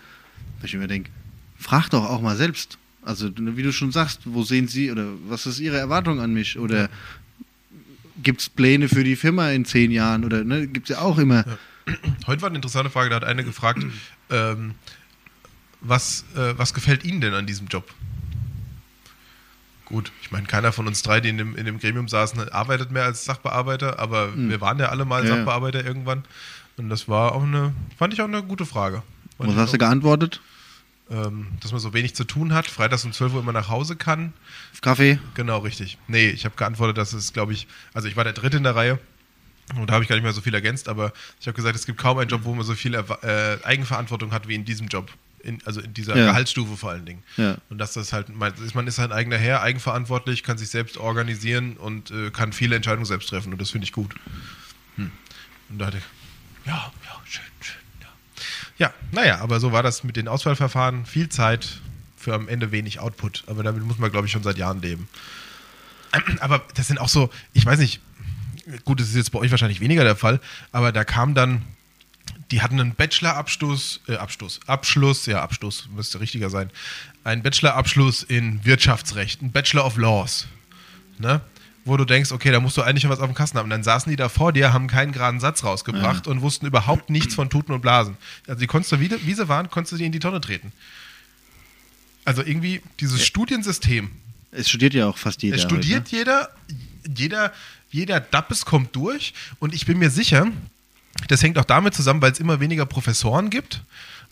[0.59, 1.11] Wo ich mir denke,
[1.57, 2.77] frag doch auch mal selbst.
[3.03, 6.57] Also wie du schon sagst, wo sehen sie oder was ist ihre Erwartung an mich
[6.57, 6.89] oder
[8.21, 11.17] gibt es Pläne für die Firma in zehn Jahren oder ne, gibt es ja auch
[11.17, 11.43] immer.
[12.27, 13.85] Heute war eine interessante Frage, da hat eine gefragt,
[14.29, 14.75] ähm,
[15.83, 17.89] was, äh, was gefällt Ihnen denn an diesem Job?
[19.85, 22.91] Gut, ich meine, keiner von uns drei, die in dem, in dem Gremium saßen, arbeitet
[22.91, 25.25] mehr als Sachbearbeiter, aber wir waren ja alle mal.
[25.25, 25.35] Ja.
[25.35, 26.23] Sachbearbeiter irgendwann.
[26.77, 29.03] Und das war auch eine, fand ich auch eine gute Frage.
[29.37, 30.41] Fand Was hast du auch, geantwortet?
[31.11, 33.95] ähm, dass man so wenig zu tun hat, freitags um 12 Uhr immer nach Hause
[33.95, 34.33] kann.
[34.81, 35.19] Kaffee?
[35.35, 35.97] Genau, richtig.
[36.07, 38.75] Nee, ich habe geantwortet, dass es, glaube ich, also ich war der Dritte in der
[38.75, 38.99] Reihe
[39.75, 41.85] und da habe ich gar nicht mehr so viel ergänzt, aber ich habe gesagt, es
[41.85, 45.11] gibt kaum einen Job, wo man so viel äh, Eigenverantwortung hat wie in diesem Job.
[45.43, 46.27] In, also in dieser Ja.
[46.27, 47.23] Gehaltsstufe vor allen Dingen.
[47.37, 47.57] Ja.
[47.69, 52.11] Und dass das halt, man ist, sein eigener Herr, eigenverantwortlich, kann sich selbst organisieren und
[52.11, 54.15] äh, kann viele Entscheidungen selbst treffen und das finde ich gut.
[54.95, 55.11] Hm.
[55.69, 56.03] Und da hatte ich,
[56.65, 58.07] ja, ja, schön, schön, ja.
[58.77, 61.05] Ja, naja, aber so war das mit den Auswahlverfahren.
[61.05, 61.81] Viel Zeit
[62.15, 63.43] für am Ende wenig Output.
[63.47, 65.09] Aber damit muss man, glaube ich, schon seit Jahren leben.
[66.39, 67.99] Aber das sind auch so, ich weiß nicht,
[68.85, 70.39] gut, das ist jetzt bei euch wahrscheinlich weniger der Fall,
[70.71, 71.63] aber da kam dann,
[72.53, 76.69] die hatten einen Bachelorabschluss, äh, Abschluss, Abschluss, ja, Abschluss, müsste richtiger sein,
[77.23, 80.45] einen Bachelorabschluss in Wirtschaftsrecht, ein Bachelor of Laws,
[81.17, 81.41] ne?
[81.83, 83.65] Wo du denkst, okay, da musst du eigentlich schon was auf dem Kasten haben.
[83.65, 87.09] Und dann saßen die da vor dir, haben keinen geraden Satz rausgebracht und wussten überhaupt
[87.09, 88.17] nichts von Tuten und Blasen.
[88.47, 90.71] Also die konntest du, wie, wie sie waren, konntest du die in die Tonne treten.
[92.23, 94.11] Also irgendwie dieses Studiensystem,
[94.51, 95.55] Es studiert ja auch fast jeder.
[95.57, 96.51] es studiert jeder,
[97.17, 97.51] jeder,
[97.89, 100.51] jeder Dappes kommt durch und ich bin mir sicher,
[101.27, 103.83] das hängt auch damit zusammen, weil es immer weniger Professoren gibt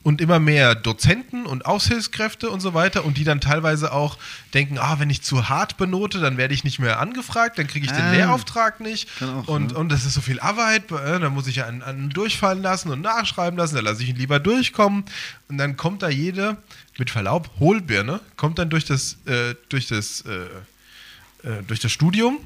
[0.03, 4.17] und immer mehr Dozenten und Aushilfskräfte und so weiter und die dann teilweise auch
[4.53, 7.85] denken, ah, wenn ich zu hart benote, dann werde ich nicht mehr angefragt, dann kriege
[7.85, 8.11] ich den Ah.
[8.11, 9.77] Lehrauftrag nicht auch, und, ne?
[9.77, 13.01] und das ist so viel Arbeit, äh, dann muss ich einen, einen durchfallen lassen und
[13.01, 15.05] nachschreiben lassen, dann lasse ich ihn lieber durchkommen
[15.49, 16.57] und dann kommt da jede,
[16.97, 22.39] mit Verlaub, Hohlbirne, kommt dann durch das, äh, durch das, äh, äh, durch das Studium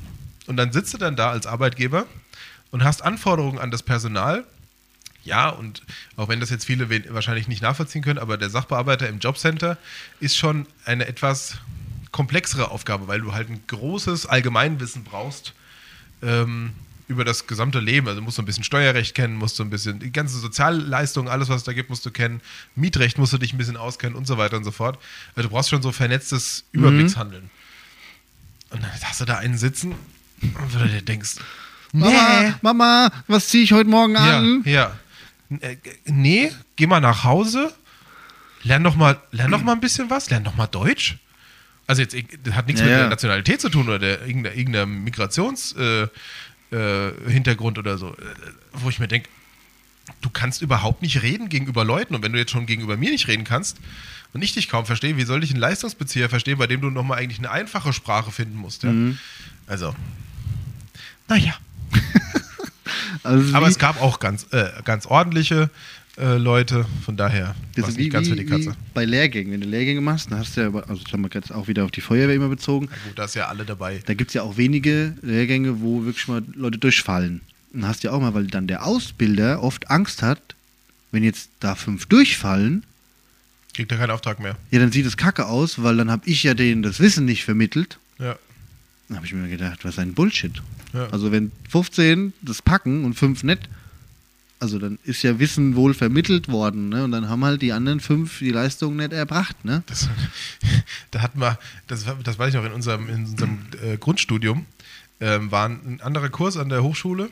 [0.47, 2.05] und dann sitzt du dann da als Arbeitgeber
[2.75, 4.43] und hast Anforderungen an das Personal.
[5.23, 5.81] Ja, und
[6.17, 9.77] auch wenn das jetzt viele wahrscheinlich nicht nachvollziehen können, aber der Sachbearbeiter im Jobcenter
[10.19, 11.55] ist schon eine etwas
[12.11, 15.53] komplexere Aufgabe, weil du halt ein großes Allgemeinwissen brauchst
[16.21, 16.73] ähm,
[17.07, 18.09] über das gesamte Leben.
[18.09, 21.47] Also musst du ein bisschen Steuerrecht kennen, musst du ein bisschen die ganze Sozialleistung, alles
[21.47, 22.41] was es da gibt, musst du kennen.
[22.75, 24.99] Mietrecht musst du dich ein bisschen auskennen und so weiter und so fort.
[25.33, 27.49] Also du brauchst schon so vernetztes Überblickshandeln.
[28.71, 29.95] Und dann hast du da einen sitzen,
[30.41, 31.37] wo du dir denkst,
[31.99, 34.61] Mama, Mama, was ziehe ich heute Morgen an?
[34.65, 35.57] ja, ja.
[35.59, 37.73] Äh, Nee, geh mal nach Hause,
[38.63, 41.17] lern doch mal, lern doch mal ein bisschen was, lern doch mal Deutsch.
[41.87, 45.03] Also jetzt das hat nichts Ja, mit der Nationalität zu tun oder der, irgendeiner, irgendeinem
[45.03, 46.11] Migrationshintergrund
[46.71, 48.15] äh, Hintergrund oder so, äh,
[48.73, 49.29] wo ich mir denke,
[50.21, 53.27] du kannst überhaupt nicht reden gegenüber Leuten und wenn du jetzt schon gegenüber mir nicht
[53.27, 53.77] reden kannst
[54.33, 57.19] und ich dich kaum verstehe, wie soll ich einen Leistungsbezieher verstehen, bei dem du nochmal
[57.19, 58.81] eigentlich eine einfache Sprache finden musst?
[58.83, 58.91] Ja?
[58.91, 59.19] Mhm.
[59.67, 59.93] Also,
[61.27, 61.53] naja.
[63.23, 65.69] Also Aber wie, es gab auch ganz, äh, ganz ordentliche
[66.17, 68.71] äh, Leute, von daher das war nicht wie, ganz für die wie, Katze.
[68.71, 69.51] wie bei Lehrgängen.
[69.51, 71.91] Wenn du Lehrgänge machst, dann hast du ja, also haben wir jetzt auch wieder auf
[71.91, 73.99] die Feuerwehr immer bezogen, Na gut, da ist ja alle dabei.
[74.05, 77.41] da gibt es ja auch wenige Lehrgänge, wo wirklich mal Leute durchfallen.
[77.73, 80.39] Und dann hast du ja auch mal, weil dann der Ausbilder oft Angst hat,
[81.11, 82.83] wenn jetzt da fünf durchfallen,
[83.73, 84.55] Kriegt er keinen Auftrag mehr.
[84.71, 87.43] ja, dann sieht es kacke aus, weil dann habe ich ja denen das Wissen nicht
[87.43, 87.97] vermittelt.
[88.19, 88.37] Ja.
[89.07, 90.61] Dann habe ich mir gedacht, was ein Bullshit.
[90.93, 91.07] Ja.
[91.09, 93.69] Also wenn 15 das packen und 5 nicht,
[94.59, 97.03] also dann ist ja Wissen wohl vermittelt worden, ne?
[97.03, 99.83] Und dann haben halt die anderen fünf die Leistung nicht erbracht, ne?
[99.85, 100.09] Das,
[101.11, 104.65] da hatten wir, das, war- das weiß ich noch, in unserem, in unserem äh, Grundstudium
[105.19, 107.29] ähm, war ein anderer Kurs an der Hochschule.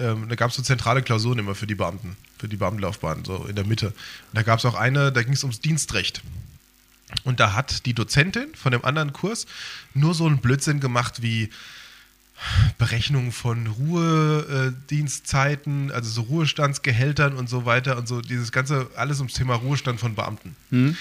[0.00, 3.44] Ähm, da gab es so zentrale Klausuren immer für die Beamten, für die Beamtenlaufbahn, so
[3.48, 3.88] in der Mitte.
[3.88, 3.94] Und
[4.32, 6.22] da gab es auch eine, da ging es ums Dienstrecht.
[7.24, 9.46] Und da hat die Dozentin von dem anderen Kurs
[9.94, 11.50] nur so einen Blödsinn gemacht wie,
[12.78, 19.34] Berechnung von Ruhedienstzeiten, also so Ruhestandsgehältern und so weiter und so dieses ganze, alles ums
[19.34, 20.56] Thema Ruhestand von Beamten.
[20.70, 20.96] Hm?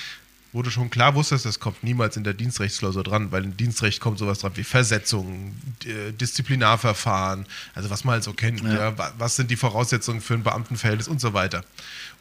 [0.52, 4.00] Wo du schon klar wusstest, das kommt niemals in der Dienstrechtsklausur dran, weil im Dienstrecht
[4.00, 8.74] kommt sowas dran wie Versetzung, äh, Disziplinarverfahren, also was man halt so kennt, Ja.
[8.76, 8.98] ja.
[8.98, 11.66] wa- was sind die Voraussetzungen für ein Beamtenverhältnis und so weiter.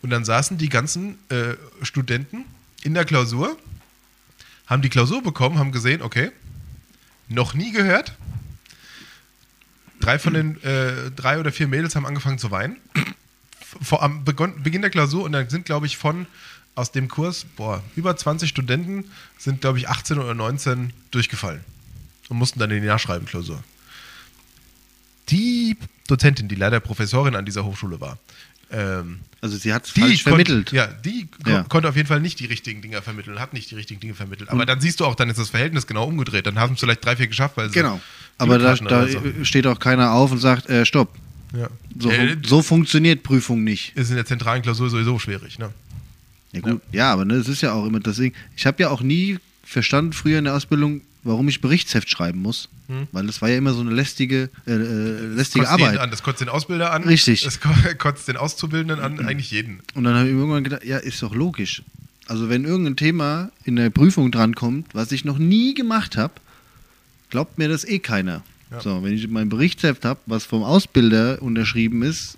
[0.00, 2.46] Und dann saßen die ganzen äh, Studenten
[2.82, 3.56] in der Klausur,
[4.66, 6.30] haben die Klausur bekommen, haben gesehen, okay,
[7.28, 8.16] noch nie gehört.
[10.00, 12.76] Drei von den äh, drei oder vier Mädels haben angefangen zu weinen.
[13.80, 16.26] Vor, am Begon Beginn der Klausur und dann sind, glaube ich, von
[16.74, 19.04] aus dem Kurs, boah, über 20 Studenten
[19.38, 21.62] sind, glaube ich, 18 oder 19 durchgefallen
[22.28, 23.62] und mussten dann in die Nachschreiben-Klausur.
[25.28, 25.76] Die
[26.08, 28.18] Dozentin, die leider Professorin an dieser Hochschule war,
[28.72, 30.72] ähm, Also sie hat es falsch vermittelt.
[30.72, 31.64] Ja, die Ja.
[31.64, 34.50] konnte auf jeden Fall nicht die richtigen Dinge vermitteln, hat nicht die richtigen Dinge vermittelt.
[34.50, 36.46] Aber dann siehst du auch, dann ist das Verhältnis genau umgedreht.
[36.46, 38.00] Dann haben es vielleicht drei, vier geschafft, weil sie Genau.
[38.38, 39.20] Aber da, da so.
[39.42, 41.14] steht auch keiner auf und sagt, äh, stopp.
[41.56, 41.68] ja.
[41.98, 43.92] So, Äh, so funktioniert Prüfung nicht.
[43.96, 45.58] ist in der zentralen Klausur sowieso schwierig.
[45.58, 45.70] Ne?
[46.52, 46.80] Ja, gut.
[46.92, 47.12] ja.
[47.12, 48.34] aber ne, es ist ja auch immer deswegen.
[48.56, 52.68] Ich habe ja auch nie verstanden früher in der Ausbildung, warum ich Berichtsheft schreiben muss.
[53.12, 55.98] Weil das war ja immer so eine lästige, äh, äh, lästige jeden Arbeit.
[55.98, 56.10] An.
[56.10, 57.04] Das kotzt den Ausbilder an.
[57.04, 57.40] Richtig.
[57.42, 59.80] Das ko- kotzt den Auszubildenden an, eigentlich jeden.
[59.94, 61.82] Und dann habe ich irgendwann gedacht, ja, ist doch logisch.
[62.26, 66.34] Also wenn irgendein Thema in der Prüfung drankommt, was ich noch nie gemacht habe,
[67.30, 68.42] glaubt mir das eh keiner.
[68.70, 68.80] Ja.
[68.82, 72.36] So, wenn ich mein Berichtsheft habe, was vom Ausbilder unterschrieben ist,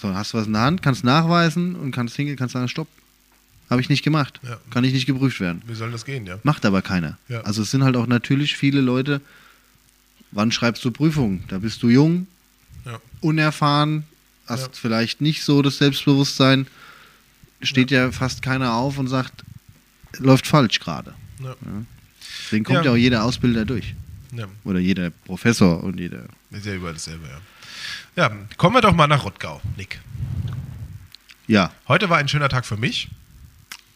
[0.00, 2.88] so, hast du was in der Hand, kannst nachweisen und kannst hingehen, kannst sagen, stopp.
[3.72, 4.38] Habe ich nicht gemacht.
[4.42, 4.58] Ja.
[4.68, 5.62] Kann ich nicht geprüft werden.
[5.66, 6.38] Wie soll das gehen, ja?
[6.42, 7.16] Macht aber keiner.
[7.28, 7.40] Ja.
[7.40, 9.22] Also es sind halt auch natürlich viele Leute,
[10.30, 11.44] wann schreibst du Prüfungen?
[11.48, 12.26] Da bist du jung,
[12.84, 13.00] Ja.
[13.22, 14.04] unerfahren,
[14.46, 16.66] hast vielleicht nicht so das Selbstbewusstsein,
[17.62, 18.12] steht ja.
[18.12, 19.42] fast keiner auf und sagt,
[20.18, 21.14] läuft falsch gerade.
[22.44, 22.92] Deswegen kommt Ja.
[22.92, 23.94] auch jeder Ausbilder durch.
[24.64, 26.24] Oder jeder Professor und jeder.
[26.50, 27.40] Ist ja überall dasselbe, ja.
[28.28, 29.98] Ja, kommen wir doch mal nach Rottgau, Nick.
[31.46, 33.08] Ja, Heute war ein schöner Tag für mich,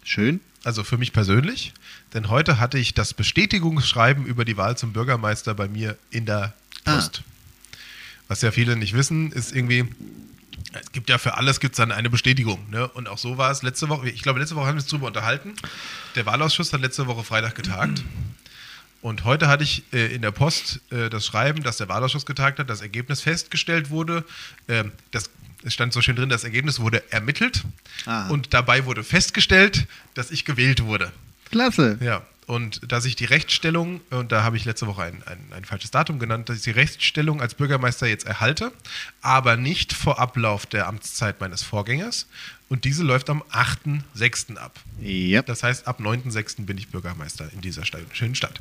[0.07, 0.41] schön.
[0.65, 1.73] also für mich persönlich,
[2.15, 6.55] denn heute hatte ich das Bestätigungsschreiben über die Wahl zum Bürgermeister bei mir in der
[6.85, 6.95] Ah.
[6.95, 7.23] Post.
[8.29, 9.85] Was ja viele nicht wissen, ist irgendwie,
[10.73, 12.69] es gibt ja für alles gibt's dann eine Bestätigung.
[12.71, 12.89] Ne?
[12.89, 15.07] Und auch so war es letzte Woche, ich glaube, letzte Woche haben wir uns darüber
[15.09, 15.55] unterhalten.
[16.17, 18.03] Der Wahlausschuss hat letzte Woche Freitag getagt.
[19.03, 22.59] Und heute hatte ich äh, in der Post äh, das Schreiben, dass der Wahlausschuss getagt
[22.59, 24.25] hat, das Ergebnis festgestellt wurde.
[24.69, 25.31] Ähm, das,
[25.65, 27.63] es stand so schön drin, das Ergebnis wurde ermittelt.
[28.07, 28.29] Aha.
[28.31, 31.13] Und dabei wurde festgestellt, dass ich gewählt wurde.
[31.51, 31.99] Klasse.
[32.01, 35.65] Ja, und dass ich die Rechtsstellung, und da habe ich letzte Woche ein, ein, ein
[35.65, 38.73] falsches Datum genannt, dass ich die Rechtsstellung als Bürgermeister jetzt erhalte,
[39.21, 42.27] aber nicht vor Ablauf der Amtszeit meines Vorgängers.
[42.69, 44.57] Und diese läuft am 8.6.
[44.57, 44.79] ab.
[45.01, 46.67] Ja, Das heißt, ab 9.6.
[46.67, 48.61] bin ich Bürgermeister in dieser Stadt, schönen Stadt.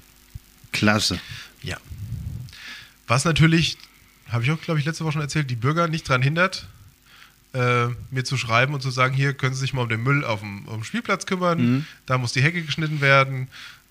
[0.75, 1.19] Klasse.
[1.63, 1.77] Ja.
[3.07, 3.77] Was natürlich,
[4.29, 6.67] habe ich auch, glaube ich, letzte Woche schon erzählt, die Bürger nicht daran hindert,
[7.53, 10.23] äh, mir zu schreiben und zu sagen, hier können Sie sich mal um den Müll
[10.25, 13.47] auf dem, auf dem Spielplatz kümmern, da muss die Hecke geschnitten werden.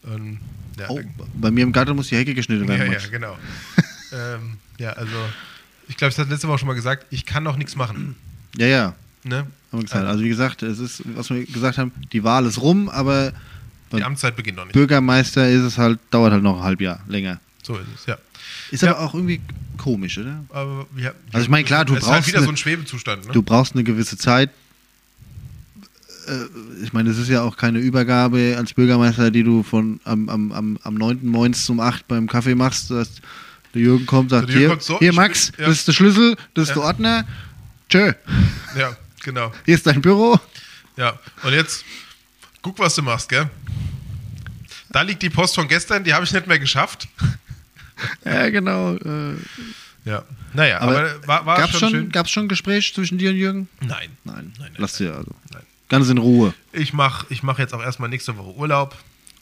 [0.06, 0.38] Ähm,
[0.78, 1.00] ja, Oh,
[1.34, 2.92] bei mir im Garten muss die Hecke geschnitten ja, werden.
[2.92, 3.10] ja, Max.
[3.10, 3.38] genau.
[4.12, 5.16] ähm, ja, also,
[5.88, 8.16] ich glaube, ich habe letzte Woche schon mal gesagt, ich kann noch nichts machen.
[8.56, 8.94] ja, ja.
[9.26, 9.38] Ne?
[9.38, 10.06] Haben wir gesagt.
[10.06, 13.32] Also wie gesagt, es ist, was wir gesagt haben, die Wahl ist rum, aber
[13.96, 14.72] Die Amtszeit beginnt noch nicht.
[14.74, 17.40] Bürgermeister ist es halt, dauert halt noch ein halb Jahr länger.
[17.62, 18.18] So ist es, ja.
[18.70, 18.90] Ist Ja.
[18.96, 19.40] aber auch irgendwie
[19.78, 20.44] komisch, oder?
[20.50, 22.56] Aber, ja Also ich meine, klar, du es ist halt brauchst wieder eine- so ein
[22.56, 23.26] Schwebezustand.
[23.26, 23.32] Ne?
[23.32, 24.50] Du brauchst eine gewisse Zeit.
[26.26, 26.44] Äh,
[26.84, 30.52] Ich meine, es ist ja auch keine Übergabe als Bürgermeister, die du von am, am,
[30.52, 31.26] am, am 9.
[31.26, 33.08] morgens um 8 beim Kaffee machst, dass
[33.74, 35.68] der Jürgen kommt sagt, Jürgen hier, kommt so, hier Max, bin- ja.
[35.68, 37.24] das ist der Schlüssel, das ist der Ordner.
[37.88, 38.12] Tschö,
[38.78, 39.52] Ja, genau.
[39.64, 40.38] hier ist dein Büro.
[40.96, 41.84] Ja, und jetzt
[42.64, 43.48] guck, was du machst, gell?
[44.90, 47.06] Da liegt die Post von gestern, die habe ich nicht mehr geschafft.
[48.24, 48.96] Ja, genau.
[48.96, 49.36] Äh,
[50.04, 52.10] Ja, naja, aber, aber war, war gab's schon, schon, schön.
[52.10, 53.68] gab's schon ein Gespräch zwischen dir und Jürgen?
[53.80, 54.10] Nein.
[54.24, 54.34] Nein.
[54.34, 55.10] Nein, nein, Lass nein.
[55.12, 55.30] dir also.
[55.52, 55.62] Nein.
[55.88, 56.52] Ganz in Ruhe.
[56.72, 58.96] Ich mache ich mach jetzt auch erstmal nächste Woche Urlaub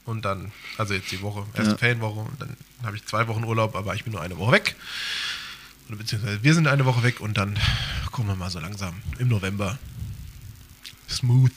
[0.05, 1.79] und dann, also jetzt die Woche, erste Ja.
[1.79, 2.55] Ferienwoche, und dann
[2.85, 4.77] habe ich zwei Wochen Urlaub, aber ich bin nur eine Woche weg.
[5.89, 7.59] Oder beziehungsweise wir sind eine Woche weg und dann
[8.11, 9.79] gucken wir mal so langsam im November.
[11.09, 11.53] Smooth.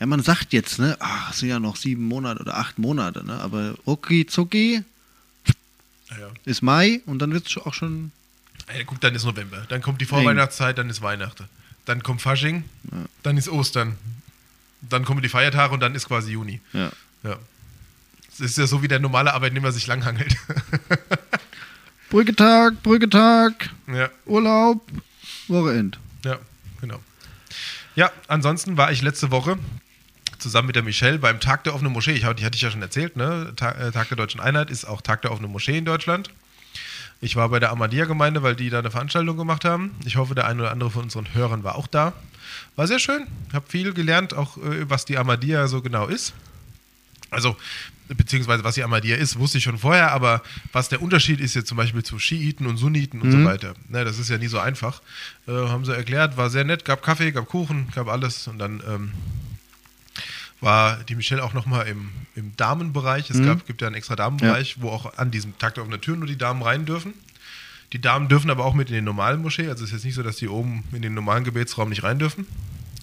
[0.00, 3.24] Ja, man sagt jetzt, ne, ach, es sind ja noch sieben Monate oder acht Monate,
[3.24, 3.34] ne?
[3.40, 4.82] Aber okay, zucki
[6.10, 6.28] Ja, ja.
[6.44, 8.12] ist Mai und dann wird es auch schon.
[8.66, 9.64] Ey, guck, dann ist November.
[9.68, 11.44] Dann kommt die Vorweihnachtszeit, dann ist Weihnachten.
[11.84, 12.64] Dann kommt Fasching,
[13.22, 13.96] dann ist Ostern.
[14.82, 16.60] Dann kommen die Feiertage und dann ist quasi Juni.
[16.72, 16.90] Ja.
[17.22, 17.36] Ja.
[18.32, 20.34] Es ist ja so, wie der normale Arbeitnehmer sich langhangelt.
[22.10, 24.86] Brücketag, Brücketag, ja, Urlaub,
[25.48, 25.98] Wochenend.
[26.24, 26.38] ja.
[27.94, 29.58] Ja, ansonsten war ich letzte Woche
[30.38, 32.12] zusammen mit der Michelle beim Tag der offenen Moschee.
[32.12, 33.52] Ich, hatte ich ja schon erzählt, ne?
[33.56, 36.30] Tag, äh, Tag der Deutschen Einheit ist auch Tag der offenen Moschee in Deutschland.
[37.20, 39.94] Ich war bei der Ahmadiyya-Gemeinde, weil die da eine Veranstaltung gemacht haben.
[40.04, 42.12] Ich hoffe, der eine oder andere von unseren Hörern war auch da.
[42.74, 43.26] War sehr schön.
[43.52, 46.32] Habe viel gelernt, auch äh, was die Ahmadiyya so genau ist.
[47.30, 47.56] Also,
[48.14, 51.68] beziehungsweise was die Ahmadiyya ist, wusste ich schon vorher, aber was der Unterschied ist jetzt
[51.68, 54.58] zum Beispiel zu Schiiten und Sunniten und so weiter, ne, das ist ja nie so
[54.58, 55.02] einfach.
[55.46, 58.82] Äh, haben sie erklärt, war sehr nett, gab Kaffee, gab Kuchen, gab alles und dann
[58.88, 59.12] ähm,
[60.60, 63.28] war die Michelle auch nochmal im, im Damenbereich.
[63.30, 66.16] Es gab, gibt ja einen extra Damenbereich, wo auch an diesem Tag der offenen Tür
[66.16, 67.14] nur die Damen rein dürfen.
[67.92, 69.68] Die Damen dürfen aber auch mit in den normalen Moschee.
[69.68, 72.18] Also es ist jetzt nicht so, dass die oben in den normalen Gebetsraum nicht rein
[72.18, 72.46] dürfen.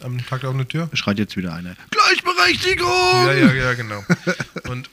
[0.02, 0.90] Am Tag der offenen Tür.
[0.94, 1.76] Schreit jetzt wieder einer.
[1.92, 2.88] Gleichberechtigung!
[2.88, 4.04] Ja, ja, ja, genau.
[4.70, 4.90] Und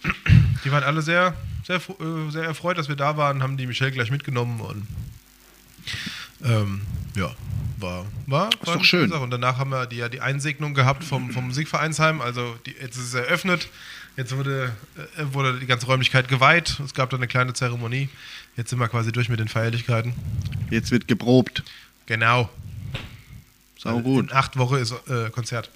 [0.65, 3.93] die waren alle sehr, sehr, äh, sehr erfreut, dass wir da waren, haben die Michelle
[3.93, 4.87] gleich mitgenommen und
[6.45, 6.83] ähm,
[7.15, 7.35] ja,
[7.79, 9.09] war, war, war doch eine schön.
[9.09, 9.21] Sache.
[9.21, 12.21] Und danach haben wir die, ja die Einsegnung gehabt vom, vom Musikvereinsheim.
[12.21, 13.69] Also die, jetzt ist es eröffnet.
[14.17, 14.73] Jetzt wurde,
[15.17, 16.81] äh, wurde die ganze Räumlichkeit geweiht.
[16.85, 18.09] Es gab da eine kleine Zeremonie.
[18.57, 20.15] Jetzt sind wir quasi durch mit den Feierlichkeiten.
[20.71, 21.63] Jetzt wird geprobt.
[22.07, 22.49] Genau.
[23.77, 24.31] Sau gut.
[24.31, 25.71] In acht Wochen ist äh, Konzert.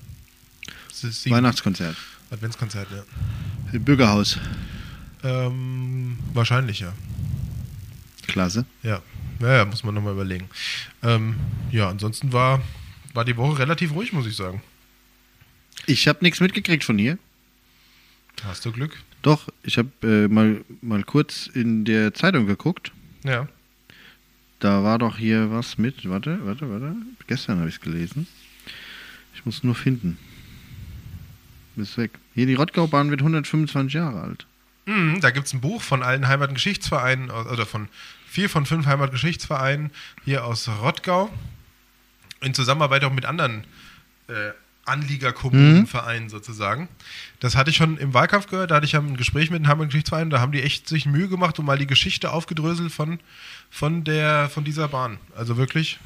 [1.02, 1.96] Ist Weihnachtskonzert.
[2.30, 3.02] Adventskonzert, ja.
[3.72, 4.38] Im Bürgerhaus.
[5.22, 6.92] Ähm, wahrscheinlich, ja.
[8.26, 8.64] Klasse.
[8.82, 9.02] Ja,
[9.40, 10.48] ja, ja muss man nochmal überlegen.
[11.02, 11.36] Ähm,
[11.70, 12.62] ja, ansonsten war,
[13.12, 14.62] war die Woche relativ ruhig, muss ich sagen.
[15.86, 17.18] Ich habe nichts mitgekriegt von hier.
[18.44, 18.96] Hast du Glück?
[19.22, 22.92] Doch, ich habe äh, mal, mal kurz in der Zeitung geguckt.
[23.24, 23.48] Ja.
[24.60, 26.08] Da war doch hier was mit.
[26.08, 26.94] Warte, warte, warte.
[27.26, 28.26] Gestern habe ich es gelesen.
[29.34, 30.18] Ich muss nur finden.
[31.76, 32.12] Ist weg.
[32.34, 34.46] Hier, die Rottgaubahn wird 125 Jahre alt.
[34.84, 37.88] Mhm, da gibt es ein Buch von allen Heimatgeschichtsvereinen, oder von
[38.26, 39.90] vier von fünf Heimatgeschichtsvereinen
[40.24, 41.30] hier aus Rottgau.
[42.42, 43.64] In Zusammenarbeit auch mit anderen
[44.28, 44.50] äh,
[44.90, 46.88] Anliegerkommunenvereinen sozusagen.
[47.40, 50.30] Das hatte ich schon im Wahlkampf gehört, da hatte ich ein Gespräch mit den Heimatgeschichtsvereinen,
[50.30, 53.18] da haben die echt sich Mühe gemacht und mal die Geschichte aufgedröselt von,
[53.70, 55.18] von, der, von dieser Bahn.
[55.34, 55.98] Also wirklich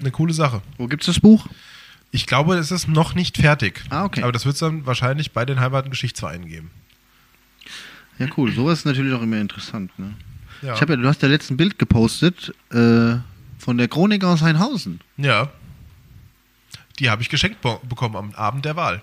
[0.00, 0.62] eine coole Sache.
[0.78, 1.46] Wo gibt's das Buch?
[2.12, 3.82] Ich glaube, es ist noch nicht fertig.
[3.90, 4.22] Ah, okay.
[4.22, 6.70] Aber das wird es dann wahrscheinlich bei den Heimatgeschichtsvereinen geben.
[8.18, 8.52] Ja, cool.
[8.52, 9.96] Sowas ist natürlich auch immer interessant.
[9.98, 10.14] Ne?
[10.62, 10.74] Ja.
[10.74, 13.16] Ich habe ja, du hast ja letzten Bild gepostet äh,
[13.58, 15.00] von der Chronik aus Heinhausen.
[15.16, 15.50] Ja.
[17.00, 19.02] Die habe ich geschenkt be bekommen am Abend der Wahl.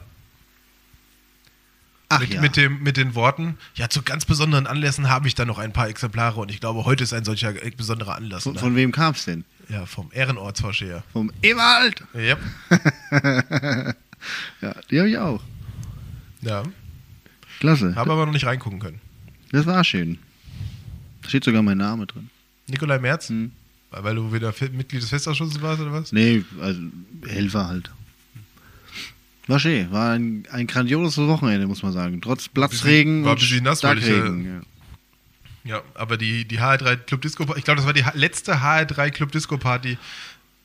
[2.10, 2.40] Ach mit, ja.
[2.40, 5.74] mit, dem, mit den Worten, ja, zu ganz besonderen Anlässen habe ich da noch ein
[5.74, 8.44] paar Exemplare und ich glaube, heute ist ein solcher äh, besonderer Anlass.
[8.44, 9.44] von, von wem kam's denn?
[9.68, 11.04] ja, vom Ehrenortsvorsteher.
[11.12, 12.04] Vom Ewald!
[12.16, 12.40] Yep.
[14.62, 15.44] Ja, die habe ich auch.
[16.42, 16.64] Ja,
[17.60, 17.96] Klasse.
[17.96, 19.00] habe aber noch nicht reingucken können.
[19.52, 20.18] Das war schön.
[21.22, 22.30] Da steht sogar mein Name drin.
[22.68, 23.52] Nikolai Merz, Hm.
[24.04, 26.12] Weil du wieder Mitglied des Festausschusses warst oder was?
[26.12, 26.82] Nee, also
[27.26, 27.92] Helfer halt.
[29.48, 29.92] War schön.
[29.92, 32.22] War ein, ein grandioses Wochenende, muss man sagen.
[32.22, 34.46] Trotz Platzregen war ein und bisschen nass, weil ich, Starkregen.
[34.46, 34.62] Ja.
[35.64, 39.34] Ja, aber die, die HR3 Club Disco, ich glaube, das war die letzte HR3 Club
[39.34, 39.98] Disco Party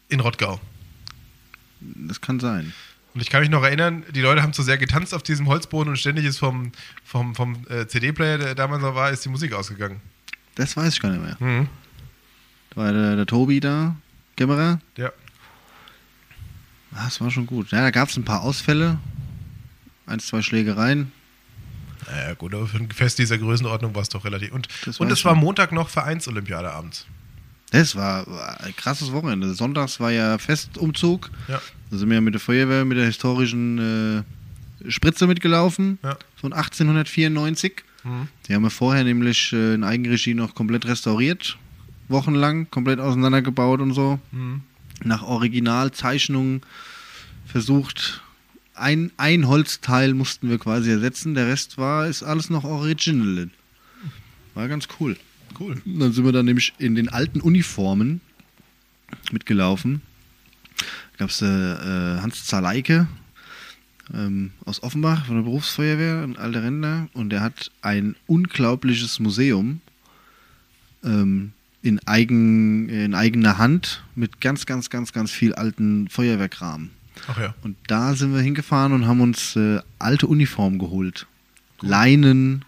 [0.08, 0.60] in Rottgau.
[1.80, 2.72] Das kann sein.
[3.14, 5.90] Und ich kann mich noch erinnern, die Leute haben zu sehr getanzt auf diesem Holzboden
[5.90, 6.70] und ständig ist vom,
[7.04, 10.00] vom, vom äh, CD-Player, der damals noch war, ist die Musik ausgegangen.
[10.54, 11.36] Das weiß ich gar nicht mehr.
[11.40, 11.68] Mhm.
[12.74, 13.96] Da war der, der Tobi da,
[14.36, 14.80] Kämmerer.
[14.96, 15.10] Ja.
[16.94, 17.70] Ah, Das war schon gut.
[17.70, 18.98] Ja, da gab es ein paar Ausfälle.
[20.06, 21.12] Eins, zwei Schlägereien.
[22.06, 24.52] Naja, gut, aber für ein Fest dieser Größenordnung war es doch relativ.
[24.52, 27.06] Und, war es war schon- Montag noch Vereinsolympiade abends.
[27.70, 29.54] Das war, war ein krasses Wochenende.
[29.54, 31.30] Sonntags war ja Festumzug.
[31.48, 31.62] Ja.
[31.90, 34.24] Da sind wir mit der Feuerwehr, mit der historischen
[34.84, 35.98] äh, Spritze mitgelaufen.
[36.02, 36.16] Ja.
[36.36, 37.82] Von 1894.
[38.04, 38.28] Mhm.
[38.46, 41.56] Die haben wir vorher nämlich äh, in Eigenregie noch komplett restauriert.
[42.12, 44.20] Wochenlang, komplett auseinandergebaut und so.
[44.30, 44.62] Mhm.
[45.04, 46.62] Nach Originalzeichnungen
[47.46, 48.22] versucht.
[48.74, 51.34] Ein, ein Holzteil mussten wir quasi ersetzen.
[51.34, 53.50] Der Rest war, ist alles noch original.
[54.54, 55.16] War ganz cool.
[55.58, 55.80] Cool.
[55.84, 58.20] Und Dann sind wir dann nämlich in den alten Uniformen
[59.30, 60.02] mitgelaufen.
[60.78, 63.06] Da gab es äh, äh, Hans Zaleike
[64.12, 67.08] ähm, aus Offenbach von der Berufsfeuerwehr, ein alter Rentner.
[67.12, 69.80] Und der hat ein unglaubliches Museum
[71.04, 76.90] ähm, in, eigen, in eigener Hand mit ganz, ganz, ganz, ganz viel alten Feuerwehrkram.
[77.28, 77.54] Ach ja.
[77.62, 81.26] Und da sind wir hingefahren und haben uns äh, alte Uniformen geholt.
[81.80, 82.64] Leinen,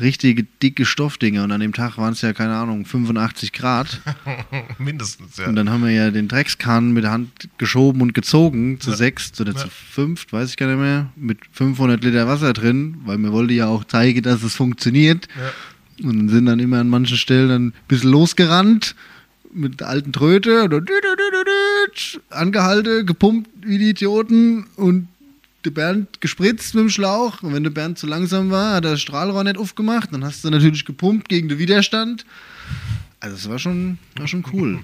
[0.00, 1.44] richtige dicke Stoffdinger.
[1.44, 4.00] Und an dem Tag waren es ja, keine Ahnung, 85 Grad.
[4.78, 5.46] Mindestens, ja.
[5.46, 8.96] Und dann haben wir ja den Dreckskahn mit der Hand geschoben und gezogen, zu Ja.
[8.96, 9.58] sechst oder Ja.
[9.58, 13.54] zu fünft, weiß ich gar nicht mehr, mit 500 Liter Wasser drin, weil mir wollte
[13.54, 15.28] ja auch zeigen, dass es funktioniert.
[15.36, 15.50] ja.
[16.02, 18.94] Und sind dann immer an manchen Stellen dann ein bisschen losgerannt
[19.52, 20.82] mit der alten Tröte oder
[22.30, 25.08] angehalten, gepumpt wie die Idioten und
[25.64, 27.42] der Bernd gespritzt mit dem Schlauch.
[27.42, 30.12] Und wenn der Bernd zu langsam war, hat er das Strahlrohr nicht aufgemacht.
[30.12, 32.24] Dann hast du natürlich gepumpt gegen den Widerstand.
[33.20, 34.78] Also es war schon, war schon cool.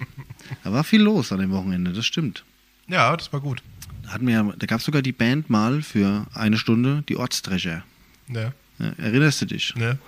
[0.65, 2.45] da war viel los an dem Wochenende, das stimmt.
[2.89, 3.63] Ja, das war gut.
[4.05, 7.85] Da, hatten wir, da gab es sogar die Band mal für eine Stunde, die Ortsdrescher.
[8.29, 9.75] Ja, Ja, erinnerst du dich?
[9.77, 9.99] ne?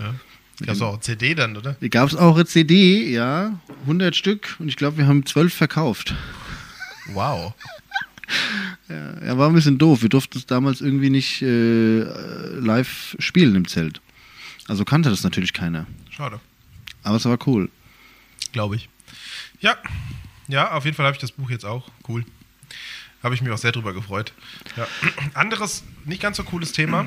[0.00, 0.14] Ja.
[0.62, 1.74] Gab's auch CD dann, oder?
[1.90, 6.14] Gab es auch eine CD, ja, 100 Stück und ich glaube, wir haben 12 verkauft.
[7.12, 7.54] Wow.
[8.88, 10.00] Ja, ja, war ein bisschen doof.
[10.02, 14.00] Wir durften es damals irgendwie nicht äh, live spielen im Zelt.
[14.66, 15.86] Also kannte das natürlich keiner.
[16.10, 16.40] Schade.
[17.02, 17.70] Aber es war cool.
[18.52, 18.88] Glaube ich.
[19.60, 19.76] Ja.
[20.48, 21.90] Ja, auf jeden Fall habe ich das Buch jetzt auch.
[22.08, 22.24] Cool.
[23.22, 24.32] Habe ich mich auch sehr drüber gefreut.
[24.76, 24.86] Ja.
[25.34, 27.06] Anderes, nicht ganz so cooles Thema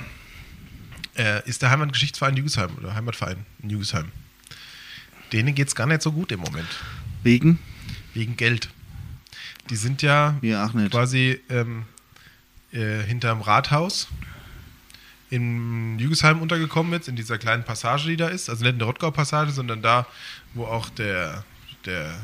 [1.18, 4.11] äh, ist der Heimatgeschichtsverein Jügesheim oder Heimatverein in Jügesheim.
[5.34, 6.68] Denen geht es gar nicht so gut im Moment.
[7.24, 7.59] Wegen?
[8.13, 8.70] Wegen Geld.
[9.70, 10.91] Die sind ja nicht.
[10.91, 11.84] quasi ähm,
[12.72, 14.07] äh, hinterm Rathaus
[15.30, 18.49] in Jügesheim untergekommen jetzt, in dieser kleinen Passage, die da ist.
[18.49, 20.05] Also nicht in der Rottgau-Passage, sondern da,
[20.53, 21.43] wo auch der,
[21.86, 22.15] der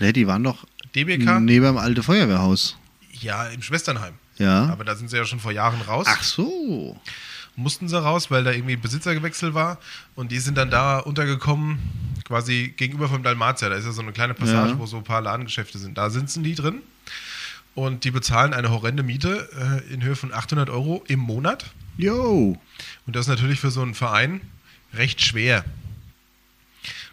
[0.00, 2.76] Ja, die waren doch DBK, neben dem alten Feuerwehrhaus.
[3.12, 4.14] ja, im Schwesternheim.
[4.38, 4.66] Ja.
[4.70, 6.06] Aber da sind sie ja schon vor Jahren raus.
[6.08, 7.00] Ach so.
[7.54, 9.78] Mussten sie raus, weil da irgendwie Besitzergewechsel war.
[10.14, 11.78] Und die sind dann da untergekommen,
[12.24, 13.68] quasi gegenüber vom Dalmatia.
[13.68, 14.78] Da ist ja so eine kleine Passage, Ja.
[14.78, 15.98] wo so ein paar Ladengeschäfte sind.
[15.98, 16.80] Da sitzen die drin.
[17.74, 19.48] Und die bezahlen eine horrende Miete
[19.88, 21.66] äh, in Höhe von 800 Euro im Monat.
[21.96, 22.58] Jo.
[23.06, 24.40] Und das ist natürlich für so einen Verein
[24.94, 25.64] recht schwer.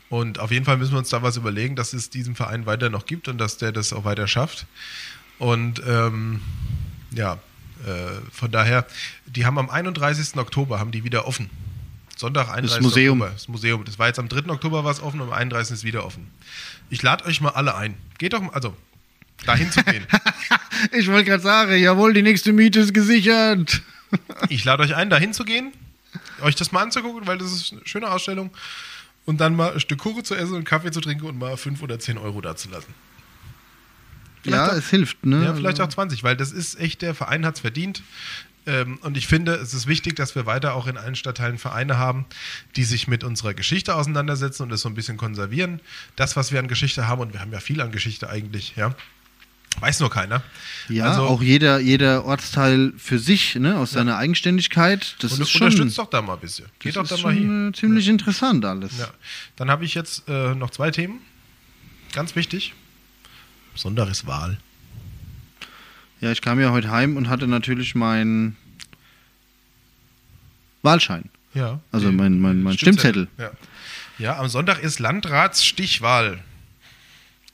[0.09, 2.89] Und auf jeden Fall müssen wir uns da was überlegen, dass es diesen Verein weiter
[2.89, 4.65] noch gibt und dass der das auch weiter schafft.
[5.37, 6.41] Und ähm,
[7.11, 7.37] ja,
[8.31, 8.85] von daher,
[9.25, 10.37] die haben am 31.
[10.37, 11.49] Oktober haben die wieder offen.
[12.19, 12.81] Sonntag, 31.
[12.81, 13.21] Museum.
[13.21, 13.33] Oktober.
[13.33, 13.85] Das Museum.
[13.85, 14.49] Das war jetzt am 3.
[14.49, 15.73] Oktober war es offen und am 31.
[15.73, 16.27] ist wieder offen.
[16.89, 17.95] Ich lade euch mal alle ein.
[18.17, 18.75] Geht doch mal, also
[19.45, 20.05] dahin zu gehen.
[20.93, 23.81] Ich wollte gerade sagen, jawohl, die nächste Miete ist gesichert.
[24.49, 25.71] Ich lade euch ein, da hinzugehen,
[26.41, 28.49] euch das mal anzugucken, weil das ist eine schöne Ausstellung.
[29.25, 31.83] Und dann mal ein Stück Kuchen zu essen und Kaffee zu trinken und mal 5
[31.83, 32.91] oder 10 Euro da zu lassen.
[34.43, 35.43] Vielleicht ja, auch- es hilft, ne?
[35.43, 38.01] Ja, vielleicht auch 20, weil das ist echt, der Verein hat es verdient.
[38.65, 41.97] Ähm, und ich finde, es ist wichtig, dass wir weiter auch in allen Stadtteilen Vereine
[41.97, 42.25] haben,
[42.75, 45.79] die sich mit unserer Geschichte auseinandersetzen und das so ein bisschen konservieren.
[46.15, 48.93] Das, was wir an Geschichte haben, und wir haben ja viel an Geschichte eigentlich, ja.
[49.79, 50.43] Weiß nur keiner.
[50.89, 55.15] Ja, Also- auch jeder, jeder Ortsteil für sich, ne, aus seiner Eigenständigkeit.
[55.19, 56.65] Das Und ist schon, unterstützt doch da mal ein bisschen.
[56.79, 57.69] Geht doch da mal hin.
[57.69, 58.97] äh, ziemlich interessant alles.
[58.97, 59.07] Ja.
[59.55, 61.19] Dann habe ich jetzt äh, noch zwei Themen.
[62.13, 62.73] Ganz wichtig.
[63.79, 64.57] Sonntag ist Wahl.
[66.19, 68.57] Ja, ich kam ja heute heim und hatte natürlich meinen
[70.81, 71.29] Wahlschein.
[71.53, 71.79] Ja.
[71.91, 73.27] Also mein- mein- mein Stimmzettel.
[73.37, 73.51] Ja.
[74.17, 76.39] ja, am Sonntag ist Landratsstichwahl.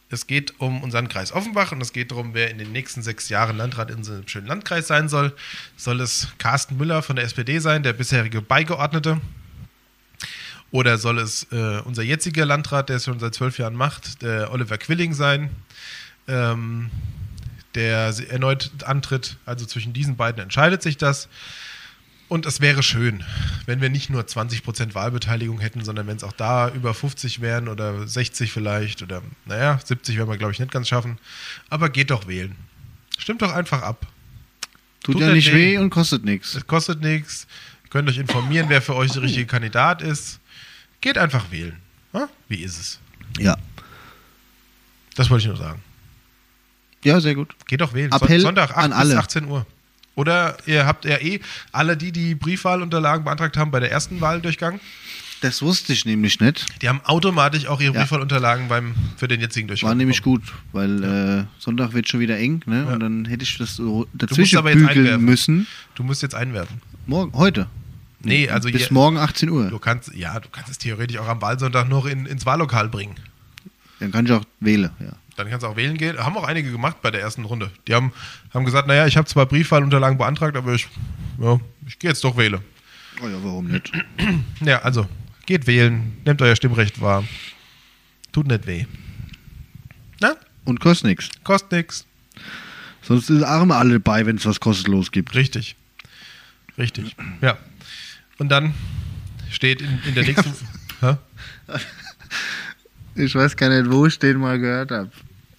[0.09, 3.29] Es geht um unseren Kreis Offenbach und es geht darum, wer in den nächsten sechs
[3.29, 5.35] Jahren Landrat in unserem schönen Landkreis sein soll.
[5.77, 9.19] Soll es Carsten Müller von der SPD sein, der bisherige Beigeordnete?
[10.71, 14.51] Oder soll es äh, unser jetziger Landrat, der es schon seit zwölf Jahren macht, der
[14.51, 15.49] Oliver Quilling sein,
[16.27, 16.89] ähm,
[17.75, 19.37] der erneut antritt?
[19.45, 21.27] Also zwischen diesen beiden entscheidet sich das.
[22.27, 23.23] Und es wäre schön,
[23.67, 27.67] wenn wir nicht nur 20% Wahlbeteiligung hätten, sondern wenn es auch da über 50 wären
[27.67, 31.19] oder 60 vielleicht oder naja, 70 werden wir, glaube ich, nicht ganz schaffen.
[31.69, 32.55] Aber geht doch wählen.
[33.17, 34.07] Stimmt doch einfach ab.
[35.03, 35.77] Tut, Tut ja nicht weh.
[35.77, 36.55] und kostet nichts.
[36.55, 37.45] Es kostet nichts.
[37.83, 40.39] Ihr könnt euch informieren, wer für euch der richtige Kandidat ist.
[41.01, 41.77] Geht einfach wählen.
[42.47, 42.99] Wie ist es?
[43.37, 43.55] Ja.
[45.15, 45.81] Das wollte ich nur sagen.
[47.05, 47.55] Ja, sehr gut.
[47.67, 48.11] Geht doch wählen.
[48.11, 49.17] Appell Sonntag 8 an bis alle.
[49.19, 49.65] 18 Uhr.
[50.15, 51.39] Oder ihr habt ja eh
[51.71, 54.79] alle die, die Briefwahlunterlagen beantragt haben bei der ersten Wahldurchgang,
[55.41, 56.65] Das wusste ich nämlich nicht.
[56.81, 57.99] die haben automatisch auch ihre Ja.
[58.01, 59.89] Briefwahlunterlagen beim, für den jetzigen Durchgang.
[59.89, 60.41] War nämlich bekommen.
[60.45, 62.85] gut, weil äh, Sonntag wird schon wieder eng, ne?
[62.87, 62.93] Ja.
[62.93, 65.25] Und dann hätte ich das so musst dazwischen aber jetzt bügeln einwerfen.
[65.25, 65.67] müssen.
[65.95, 66.81] Du musst jetzt einwerfen.
[67.07, 67.67] Morgen, heute.
[68.21, 69.69] Nee, also Bis ihr- morgen 18 Uhr.
[69.69, 73.15] Du kannst, ja, du kannst es theoretisch auch am Wahlsonntag noch in, ins Wahllokal bringen.
[73.99, 75.11] Dann kann ich auch wählen, ja.
[75.35, 76.17] Dann kannst du auch wählen gehen.
[76.17, 77.71] Haben auch einige gemacht bei der ersten Runde.
[77.87, 78.13] Die haben,
[78.53, 80.87] haben gesagt, naja, ich habe zwar Briefwahlunterlagen beantragt, aber ich,
[81.39, 82.61] ja, ich gehe jetzt doch wählen.
[83.21, 83.91] Oh ja, warum nicht?
[84.61, 85.07] Ja, also,
[85.45, 87.23] geht wählen, nehmt euer Stimmrecht wahr.
[88.31, 88.85] Tut nicht weh.
[90.21, 90.35] Na?
[90.63, 91.29] Und kostet nichts.
[91.43, 92.05] Kostet nix.
[93.01, 95.35] Sonst auch immer alle dabei, wenn es was kostenlos gibt.
[95.35, 95.75] Richtig.
[96.77, 97.15] Richtig.
[97.41, 97.57] Ja.
[98.37, 98.73] Und dann
[99.51, 100.53] steht in, in der nächsten.
[103.15, 105.09] Ich weiß gar nicht, wo ich den mal gehört habe.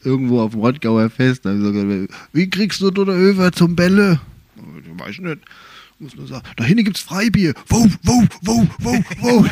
[0.05, 1.45] Irgendwo auf dem Rottgauer Fest.
[1.45, 4.21] Da hab ich so gesagt, wie kriegst du Dodder Över zum Bälle?
[4.57, 5.39] Ich weiß nicht.
[5.99, 7.55] Muss nur sagen, da hinten gibt's Freibier.
[7.69, 9.47] Wo, wo, wo, wo, wo.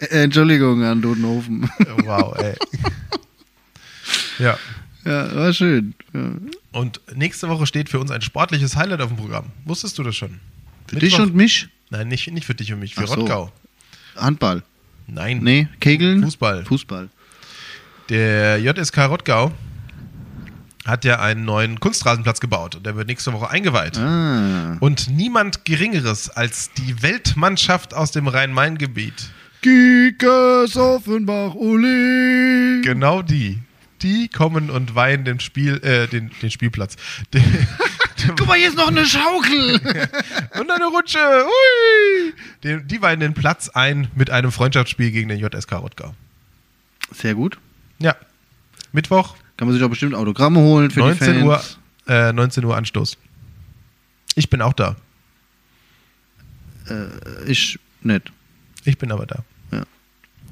[0.10, 1.70] Entschuldigung an Dodenhofen.
[2.04, 2.54] Wow, ey.
[4.38, 4.58] ja.
[5.04, 5.94] Ja, war schön.
[6.14, 6.30] Ja.
[6.72, 9.46] Und nächste Woche steht für uns ein sportliches Highlight auf dem Programm.
[9.66, 10.40] Wusstest du das schon?
[10.86, 11.68] Für dich und mich?
[11.92, 13.14] Nein, nicht, nicht für dich und mich, für Ach so.
[13.16, 13.52] Rottgau.
[14.16, 14.62] Handball.
[15.06, 15.40] Nein.
[15.42, 16.22] Nee, Kegeln?
[16.22, 16.64] Fußball.
[16.64, 17.10] Fußball.
[18.08, 19.52] Der JSK Rottgau
[20.86, 23.98] hat ja einen neuen Kunstrasenplatz gebaut und der wird nächste Woche eingeweiht.
[23.98, 24.78] Ah.
[24.80, 29.28] Und niemand Geringeres als die Weltmannschaft aus dem Rhein-Main-Gebiet,
[29.60, 32.80] Kiekers Offenbach, Uli.
[32.82, 33.58] genau die,
[34.02, 36.96] die kommen und weihen den, Spiel, äh, den, den Spielplatz.
[37.32, 39.80] Den, Guck mal, hier ist noch eine Schaukel.
[40.60, 41.18] und eine Rutsche.
[41.18, 42.32] Ui!
[42.62, 46.14] Den, die weihen den Platz ein mit einem Freundschaftsspiel gegen den JSK Rottgau.
[47.10, 47.58] Sehr gut.
[47.98, 48.14] Ja.
[48.92, 51.78] Mittwoch, Kann man sich auch bestimmt Autogramme holen für 19 die Fans.
[52.06, 53.16] Uhr, äh, 19 Uhr Anstoß.
[54.34, 54.96] Ich bin auch da.
[56.88, 58.32] Äh, ich nicht.
[58.84, 59.44] Ich bin aber da.
[59.70, 59.82] Ja.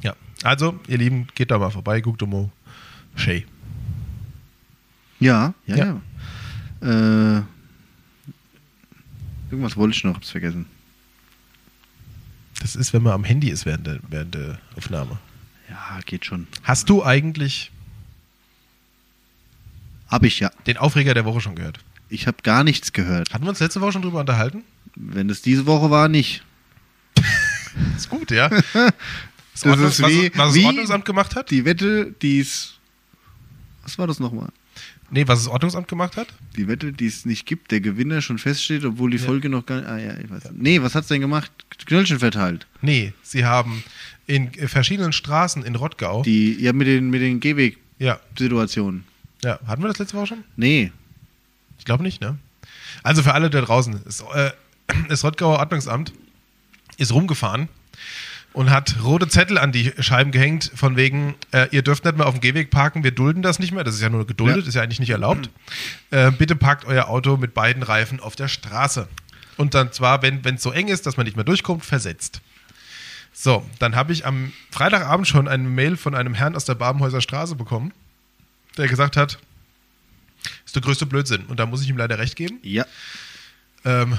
[0.03, 0.17] Ja.
[0.43, 2.51] Also, ihr Lieben, geht da mal vorbei, guckt um
[3.17, 3.47] Shay.
[5.19, 6.01] Ja, ja, Ja.
[6.83, 7.39] ja.
[7.39, 7.43] Äh,
[9.51, 10.67] irgendwas wollte ich noch, hab's vergessen.
[12.61, 15.19] Das ist, wenn man am Handy ist während der, während der Aufnahme.
[15.69, 16.47] Ja, geht schon.
[16.63, 17.71] Hast du eigentlich
[20.09, 20.51] Hab ich ja.
[20.67, 21.79] den Aufreger der Woche schon gehört?
[22.09, 23.33] Ich habe gar nichts gehört.
[23.33, 24.65] Hatten wir uns letzte Woche schon drüber unterhalten?
[24.97, 26.43] Wenn es diese Woche war, nicht.
[27.97, 28.49] Ist gut, ja.
[29.53, 31.51] Das, Das Ordnungs ist was, wie- was wie- das Ordnungsamt gemacht hat?
[31.51, 32.79] Die Wette, die es.
[33.91, 34.51] Was war das nochmal?
[35.11, 36.29] Nee, was das Ordnungsamt gemacht hat?
[36.57, 39.25] Die Wette, die es nicht gibt, der Gewinner schon feststeht, obwohl die Ja.
[39.25, 39.89] Folge noch gar nicht.
[39.89, 40.45] Ah ja, ich weiß.
[40.53, 40.63] nicht.
[40.63, 41.51] Nee, was hat's denn gemacht?
[41.87, 42.69] Knöllchen verteilt.
[42.83, 43.83] Nee, sie haben
[44.29, 46.23] in verschiedenen Straßen in Rottgau.
[46.23, 49.03] Die, ja, mit den, mit den Gehweg-Situationen.
[49.43, 50.45] ja, ja, hatten wir das letzte Woche schon?
[50.55, 50.93] Nee.
[51.79, 52.39] Ich glaube nicht, ne?
[53.03, 54.53] Also für alle da draußen, das, äh,
[55.09, 56.13] das Rottgauer Ordnungsamt
[56.97, 57.69] ist rumgefahren
[58.53, 62.27] und hat rote Zettel an die Scheiben gehängt, von wegen, äh, ihr dürft nicht mehr
[62.27, 64.69] auf dem Gehweg parken, wir dulden das nicht mehr, das ist ja nur geduldet, Ja.
[64.69, 65.51] ist ja eigentlich nicht erlaubt.
[66.11, 69.09] Äh, bitte parkt euer Auto mit beiden Reifen auf der Straße.
[69.57, 72.41] Und dann zwar, wenn es so eng ist, dass man nicht mehr durchkommt, versetzt.
[73.33, 77.21] So, dann habe ich am Freitagabend schon eine Mail von einem Herrn aus der Babenhäuser
[77.21, 77.93] Straße bekommen,
[78.77, 79.39] der gesagt hat,
[80.65, 81.45] ist der größte Blödsinn.
[81.47, 82.59] Und da muss ich ihm leider recht geben.
[82.63, 82.85] Ja.
[83.85, 84.19] Ähm,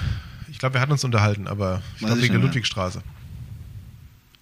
[0.49, 2.41] ich glaube, wir hatten uns unterhalten, aber ich glaube wegen der.
[2.43, 3.01] Ludwigstraße.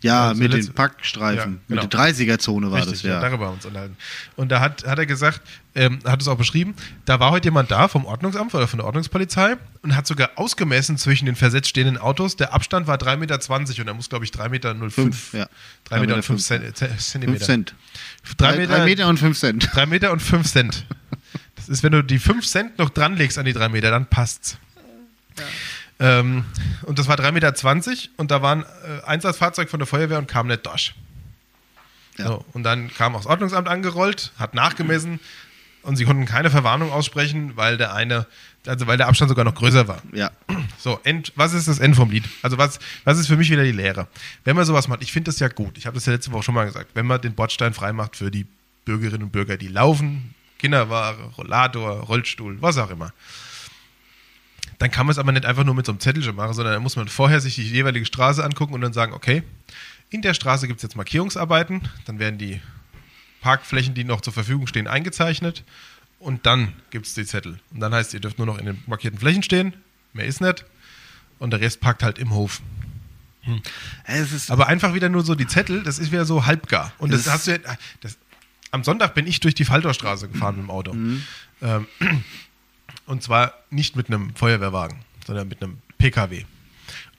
[0.02, 1.54] Ja, Also mit den Packstreifen.
[1.54, 1.84] Ja, genau.
[1.84, 3.20] Mit der 30er-Zone war Richtig, das, ja.
[3.20, 3.98] darüber haben wir uns unterhalten.
[4.38, 5.42] Und da hat, hat er gesagt,
[5.76, 6.74] ähm, hat es auch beschrieben,
[7.06, 10.98] da war heute jemand da vom Ordnungsamt oder von der Ordnungspolizei und hat sogar ausgemessen
[10.98, 12.38] zwischen den versetzt stehenden Autos.
[12.38, 14.90] Der Abstand war 3,20 Meter und er muss, glaube ich, 3,05 Meter.
[14.90, 15.48] Fünf, ja.
[15.86, 16.78] 3 Meter und 5 Cent.
[16.78, 17.46] Zentimeter.
[17.46, 17.76] 5 Cent.
[18.38, 19.70] 3 Drei, Meter, und 5 Cent.
[19.74, 20.86] 3 Meter und 5 Cent.
[21.56, 24.58] Das ist, wenn du die 5 Cent noch dranlegst an die 3 Meter, dann passt's.
[26.00, 26.46] Ähm,
[26.84, 30.28] und das war 3,20 Meter und da war ein äh, Einsatzfahrzeug von der Feuerwehr und
[30.28, 30.94] kam nicht durch.
[32.18, 32.28] Ja.
[32.28, 35.20] So, und dann kam auch das Ordnungsamt angerollt, hat nachgemessen
[35.84, 38.28] und sie konnten keine Verwarnung aussprechen, weil der eine,
[38.66, 40.02] also weil der Abstand sogar noch größer war.
[40.12, 40.32] Ja.
[40.78, 42.24] So, End, was ist das End vom Lied?
[42.42, 44.08] Also was, was ist für mich wieder die Lehre?
[44.46, 46.44] Wenn man sowas macht, ich finde das ja gut, ich habe das ja letzte Woche
[46.44, 48.46] schon mal gesagt, wenn man den Bordstein freimacht für die
[48.86, 53.14] Bürgerinnen und Bürger, die laufen, Kinderware, Rollator, Rollstuhl, was auch immer,
[54.80, 56.84] dann kann man es aber nicht einfach nur mit so einem Zettelchen machen, sondern dann
[56.84, 59.44] muss man vorher sich die jeweilige Straße angucken und dann sagen, okay,
[60.10, 62.60] in der Straße gibt es jetzt Markierungsarbeiten, dann werden die
[63.42, 65.64] Parkflächen, die noch zur Verfügung stehen, eingezeichnet
[66.18, 67.60] und dann gibt es die Zettel.
[67.72, 69.74] Und dann heißt, ihr dürft nur noch in den markierten Flächen stehen,
[70.14, 70.66] mehr ist nicht
[71.38, 72.62] und der Rest parkt halt im Hof.
[74.06, 76.92] Es ist, Aber einfach wieder nur so die Zettel, das ist wieder so halbgar.
[76.98, 77.58] Und das, Das- hast du ja,
[78.02, 78.18] das,
[78.72, 80.92] am Sonntag bin ich durch die Falltorstraße gefahren mit dem Auto.
[81.62, 81.88] Ähm,
[83.10, 86.46] und zwar nicht mit einem Feuerwehrwagen, sondern mit einem PKW.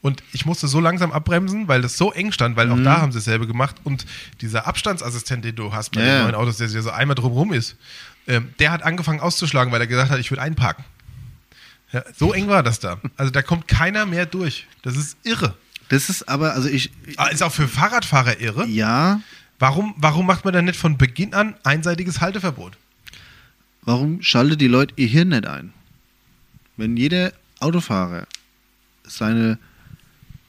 [0.02, 3.12] Und ich musste so langsam abbremsen, weil das so eng stand, weil auch da haben
[3.12, 3.76] sie dasselbe gemacht.
[3.84, 4.06] Und
[4.40, 7.76] dieser Abstandsassistent, den du hast bei Ja, den neuen Autos, der so einmal drumherum ist,
[8.26, 10.84] ähm, der hat angefangen auszuschlagen, weil er gesagt hat, ich würde einparken.
[11.92, 12.98] Ja, so eng war das da.
[13.18, 14.66] Also da kommt keiner mehr durch.
[14.82, 15.54] Das ist irre.
[15.90, 18.66] das ist aber, also ich, Ah, Ist auch für Fahrradfahrer irre.
[18.66, 19.20] ja,
[19.58, 22.78] Warum, warum macht man dann nicht von Beginn an einseitiges Halteverbot?
[23.82, 25.72] warum schaltet die Leute ihr Hirn nicht ein?
[26.80, 28.26] Wenn jeder Autofahrer
[29.04, 29.58] seine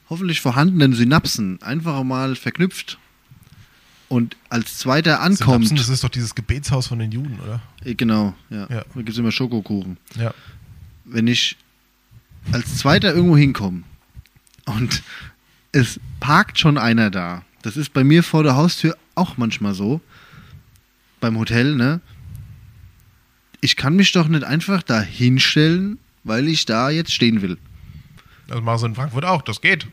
[0.08, 2.98] hoffentlich vorhandenen Synapsen einfach mal verknüpft
[4.08, 5.66] und als zweiter ankommt.
[5.66, 7.60] Synapsen, das ist doch dieses Gebetshaus von den Juden, oder?
[7.84, 8.66] Äh, Genau, ja.
[8.70, 8.84] Ja.
[8.84, 9.98] Da gibt es immer Schokokuchen.
[10.16, 10.32] Ja.
[11.04, 11.56] Wenn ich
[12.50, 13.82] als zweiter irgendwo hinkomme
[14.64, 15.02] und
[15.72, 20.00] es parkt schon einer da, das ist bei mir vor der Haustür auch manchmal so,
[21.20, 22.00] beim Hotel, ne?
[23.60, 27.58] Ich kann mich doch nicht einfach da hinstellen, weil ich da jetzt stehen will.
[28.48, 29.86] Das machen sie in Frankfurt auch, das geht.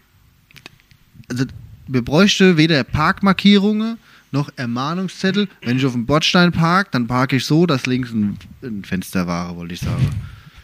[1.29, 1.45] Also,
[1.87, 3.97] wir bräuchte weder Parkmarkierungen
[4.31, 5.47] noch Ermahnungszettel.
[5.61, 9.25] Wenn ich auf dem Bordstein parke, dann parke ich so, dass links ein, ein Fenster
[9.27, 10.07] war, wollte ich sagen.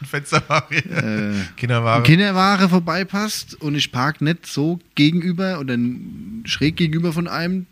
[0.03, 0.65] Fensterware.
[0.71, 2.03] äh, Kinderware.
[2.03, 7.65] Kinderware vorbeipasst und ich park nicht so gegenüber oder n- schräg gegenüber von einem,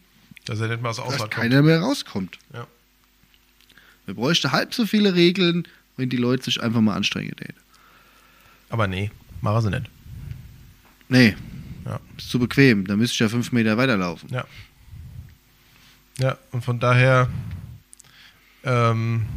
[0.46, 1.32] dass er nicht mal aus der dass kommt.
[1.32, 2.40] keiner mehr rauskommt.
[2.54, 2.66] Ja.
[4.06, 7.54] Wir bräuchten halb so viele Regeln, wenn die Leute sich einfach mal anstrengen täten.
[8.74, 9.12] Aber nee,
[9.42, 9.86] machen sie nicht.
[11.10, 11.36] Nee,
[11.86, 12.00] Ja.
[12.18, 12.88] ist zu bequem.
[12.88, 14.30] Da müsste ich ja fünf Meter weiterlaufen.
[14.32, 14.46] Ja.
[16.18, 17.30] Ja, und von daher
[18.64, 19.28] ähm,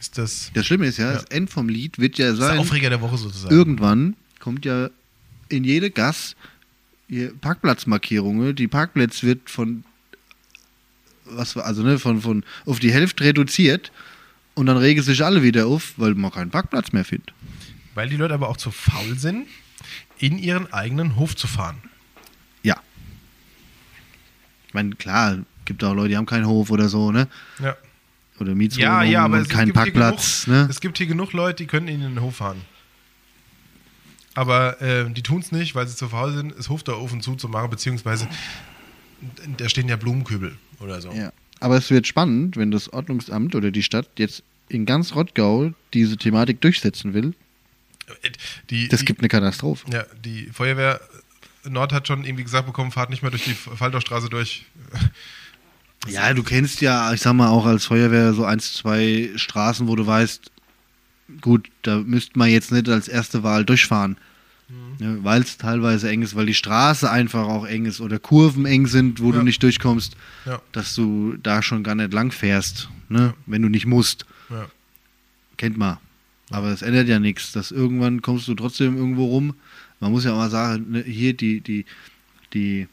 [0.00, 1.12] ist das Das Schlimme ist ja, Ja.
[1.14, 3.54] das End vom Lied wird ja das ist der sein, Aufreger der Woche sozusagen.
[3.54, 4.88] irgendwann kommt ja
[5.50, 6.34] in jede Gas
[7.42, 8.56] Parkplatzmarkierungen.
[8.56, 9.84] Die Parkplätze wird von
[11.26, 13.92] was also ne, von, von auf die Hälfte reduziert
[14.54, 17.32] und dann regen sich alle wieder auf, weil man keinen Parkplatz mehr findet.
[17.94, 19.46] Weil die Leute aber auch zu faul sind,
[20.18, 21.76] in ihren eigenen Hof zu fahren.
[22.62, 22.76] Ja.
[24.68, 27.28] Ich meine, klar, gibt auch Leute, die haben keinen Hof oder so, ne?
[27.60, 27.76] Ja,
[28.40, 30.68] Oder Mietswohnungen ja, ja aber und es, keinen es Parkplatz, genug, ne?
[30.70, 32.62] Es gibt hier genug Leute, die können in den Hof fahren.
[34.34, 37.20] Aber äh, die tun es nicht, weil sie zu faul sind, das Hof da offen
[37.20, 38.28] zuzumachen, beziehungsweise
[39.56, 41.12] da stehen ja Blumenkübel oder so.
[41.12, 41.32] Ja.
[41.60, 46.16] Aber es wird spannend, wenn das Ordnungsamt oder die Stadt jetzt in ganz Rottgau diese
[46.16, 47.34] Thematik durchsetzen will.
[48.70, 49.86] Die, Das die, gibt eine Katastrophe.
[49.92, 51.00] Ja, die Feuerwehr
[51.66, 54.66] Nord hat schon irgendwie gesagt bekommen, fahrt nicht mehr durch die Faldorstraße durch.
[56.06, 59.96] Ja, du kennst ja, ich sag mal, auch als Feuerwehr so eins, zwei Straßen, wo
[59.96, 60.50] du weißt,
[61.40, 64.18] gut, da müsste man jetzt nicht als erste Wahl durchfahren.
[64.98, 68.64] Ne, weil es teilweise eng ist, weil die Straße einfach auch eng ist oder Kurven
[68.64, 69.38] eng sind, wo Ja.
[69.38, 73.34] du nicht durchkommst, Ja, dass du da schon gar nicht lang fährst, ne?
[73.46, 74.24] wenn du nicht musst.
[74.50, 74.66] ja.
[75.56, 75.98] Kennt man.
[76.54, 77.50] Aber es ändert ja nichts.
[77.52, 79.54] Dass irgendwann kommst du trotzdem irgendwo rum.
[80.00, 81.84] Man muss ja auch mal sagen, ne, hier die, die,
[82.52, 82.86] die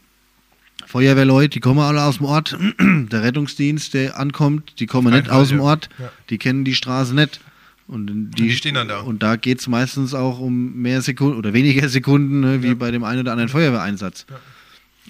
[0.87, 2.57] Feuerwehrleute, die kommen alle aus dem Ort.
[2.79, 5.59] Der Rettungsdienst, der ankommt, die kommen nicht aus dem.
[5.59, 5.89] Ort.
[6.29, 7.39] Die kennen die Straße nicht.
[7.87, 9.01] Und die, die stehen dann da.
[9.01, 12.73] Und da geht es meistens auch um mehr Sekunden oder weniger Sekunden, ne, wie Ja.
[12.73, 14.25] bei dem einen oder anderen Feuerwehreinsatz.
[14.29, 14.39] Ja.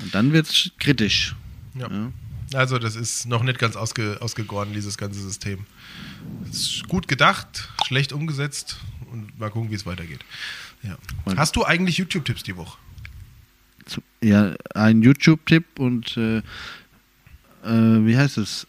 [0.03, 1.35] Und dann wird es kritisch.
[1.75, 1.87] Ja.
[2.53, 5.59] Also das ist noch nicht ganz ausge, ausgegoren, dieses ganze System.
[6.49, 8.77] Ist gut gedacht, schlecht umgesetzt
[9.11, 10.19] und mal gucken, wie es weitergeht.
[10.83, 10.97] Ja.
[11.37, 12.77] Hast du eigentlich YouTube-Tipps die Woche?
[14.23, 16.43] Ja, ein YouTube-Tipp und äh, äh,
[17.63, 18.67] wie heißt es?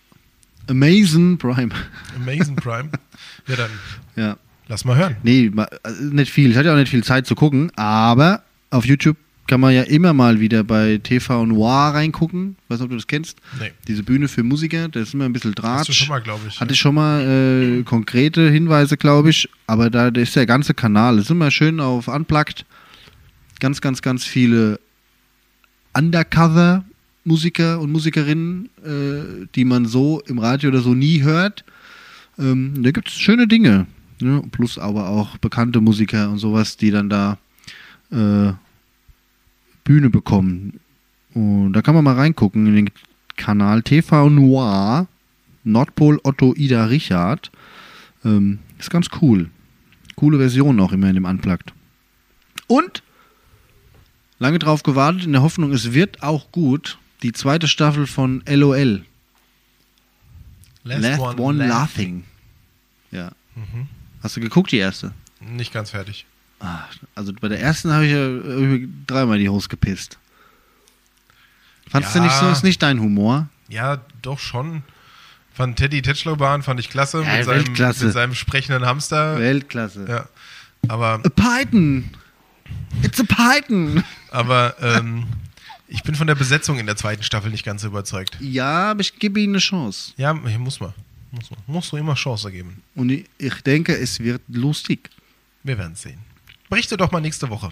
[0.68, 1.70] Amazon Prime.
[2.16, 2.90] Amazon Prime.
[3.46, 3.70] ja, dann
[4.16, 4.36] Ja.
[4.68, 5.16] lass mal hören.
[5.22, 5.50] Nee,
[5.82, 6.50] also nicht viel.
[6.50, 9.16] Ich hatte ja auch nicht viel Zeit zu gucken, aber auf YouTube
[9.52, 12.56] kann man ja immer mal wieder bei TV Noir reingucken.
[12.68, 13.36] Weiß nicht, ob du das kennst.
[13.60, 13.70] Nee.
[13.86, 15.80] Diese Bühne für Musiker, da ist immer ein bisschen Draht.
[15.80, 16.58] Hast du schon mal, glaube ich.
[16.58, 20.72] Hatte ich schon mal äh, konkrete Hinweise, glaube ich, aber da, da ist der ganze
[20.72, 22.64] Kanal, ist immer schön auf Unplugged.
[23.60, 24.80] Ganz, ganz, ganz viele
[25.92, 31.62] Undercover-Musiker und Musikerinnen, äh, die man so im Radio oder so nie hört.
[32.38, 33.86] Ähm, da gibt es schöne Dinge.
[34.18, 34.42] Ne?
[34.50, 37.36] Plus aber auch bekannte Musiker und sowas, die dann da
[38.10, 38.54] äh,
[39.84, 40.80] Bühne bekommen.
[41.34, 42.90] Und da kann man mal reingucken in den
[43.36, 45.06] Kanal TV Noir.
[45.64, 47.50] Nordpol Otto Ida Richard.
[48.24, 49.50] Ähm, ist ganz cool.
[50.16, 51.72] Coole Version auch immer in dem Unplugged.
[52.66, 53.02] Und
[54.38, 56.98] lange drauf gewartet, in der Hoffnung, es wird auch gut.
[57.22, 59.04] Die zweite Staffel von LOL.
[60.84, 62.24] Last, One, Laughing.
[63.12, 63.30] Ja.
[63.54, 63.86] Mhm.
[64.22, 65.12] Hast du geguckt, die erste?
[65.40, 66.26] Nicht ganz fertig.
[67.14, 70.18] Also bei der ersten habe ich ja dreimal die Hose gepisst.
[71.90, 72.20] Fandest Ja.
[72.20, 72.48] du nicht so?
[72.50, 73.48] Ist nicht dein Humor?
[73.68, 74.82] Ja, doch schon.
[75.54, 78.04] Fand Teddy Tetschlowbahn fand ich klasse Ja, mit, seinem, Weltklasse.
[78.06, 79.38] mit seinem sprechenden Hamster.
[79.38, 80.06] Weltklasse.
[80.08, 80.28] Ja.
[80.88, 82.10] Aber, A Python!
[83.02, 84.02] It's a Python!
[84.30, 85.26] aber ähm,
[85.88, 88.38] ich bin von der Besetzung in der zweiten Staffel nicht ganz so überzeugt.
[88.40, 90.12] Ja, aber ich gebe ihnen eine Chance.
[90.16, 90.94] Ja, hier muss man.
[91.30, 91.60] Muss man.
[91.66, 92.82] Musst du immer Chance geben.
[92.94, 95.10] Und ich, ich denke, es wird lustig.
[95.62, 96.18] Wir werden es sehen.
[96.72, 97.68] Berichte doch mal nächste Woche.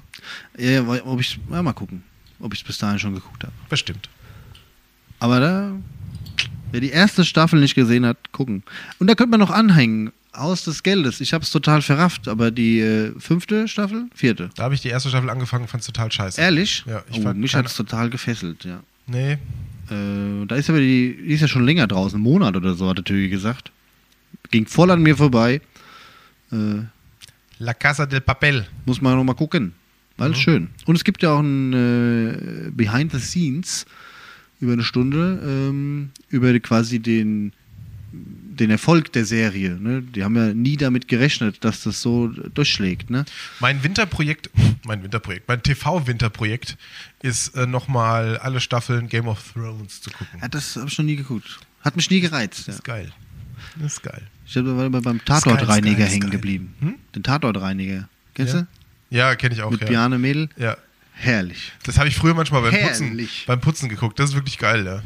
[0.59, 2.03] Ja, ob ich, ja, mal gucken,
[2.39, 3.53] ob ich es bis dahin schon geguckt habe.
[3.71, 4.11] Bestimmt.
[5.21, 5.73] Aber da,
[6.71, 8.63] wer die erste Staffel nicht gesehen hat, gucken.
[8.99, 11.23] Und da könnte man noch anhängen, Haus des Geldes.
[11.23, 14.51] Ich habe es total verrafft, aber die äh, fünfte Staffel, vierte.
[14.55, 16.39] Da habe ich die erste Staffel angefangen, fand es total scheiße.
[16.39, 16.85] Ehrlich?
[16.87, 18.81] Ja, ich oh, fand mich hat es total gefesselt, ja.
[19.07, 19.39] Nee,
[19.91, 22.91] Äh, da ist aber die, die ist ja schon länger draußen, einen Monat oder so,
[22.91, 23.73] hat der Tögi gesagt.
[24.51, 25.63] Ging voll an mir vorbei.
[26.53, 26.83] Äh,
[27.61, 28.67] La Casa del Papel.
[28.87, 29.75] muss man noch mal gucken.
[30.17, 30.35] Weil Mhm.
[30.35, 30.69] schön.
[30.87, 33.87] Und es gibt ja auch ein äh, Behind the Scenes
[34.61, 37.53] über eine Stunde ähm, über quasi den
[38.13, 39.77] den Erfolg der Serie.
[39.81, 40.03] Ne?
[40.03, 43.09] Die haben ja nie damit gerechnet, dass das so durchschlägt.
[43.09, 43.25] Ne?
[43.61, 44.51] Mein Winterprojekt,
[44.85, 46.77] mein Winterprojekt, mein TV-Winterprojekt
[47.23, 50.41] ist äh, nochmal alle Staffeln Game of Thrones zu gucken.
[50.43, 51.61] Ja, das habe ich noch nie geguckt.
[51.83, 52.61] Hat mich nie gereizt.
[52.61, 52.65] Ja.
[52.67, 53.13] Das ist geil.
[53.77, 54.23] Das ist geil.
[54.51, 56.31] Ich habe aber beim Tatortreiniger hängen Sky.
[56.31, 56.75] geblieben.
[56.81, 56.95] Hm?
[57.15, 58.09] Den Tatortreiniger.
[58.35, 58.61] Kennst Ja.
[58.63, 58.67] du?
[59.17, 59.71] Ja, kenne ich auch.
[59.71, 59.87] Mit ja.
[59.87, 60.49] Bjarne Mädel.
[60.57, 60.77] ja.
[61.13, 61.73] Herrlich.
[61.85, 64.19] Das habe ich früher manchmal beim Putzen, beim Putzen geguckt.
[64.19, 65.03] Das ist wirklich geil, ja.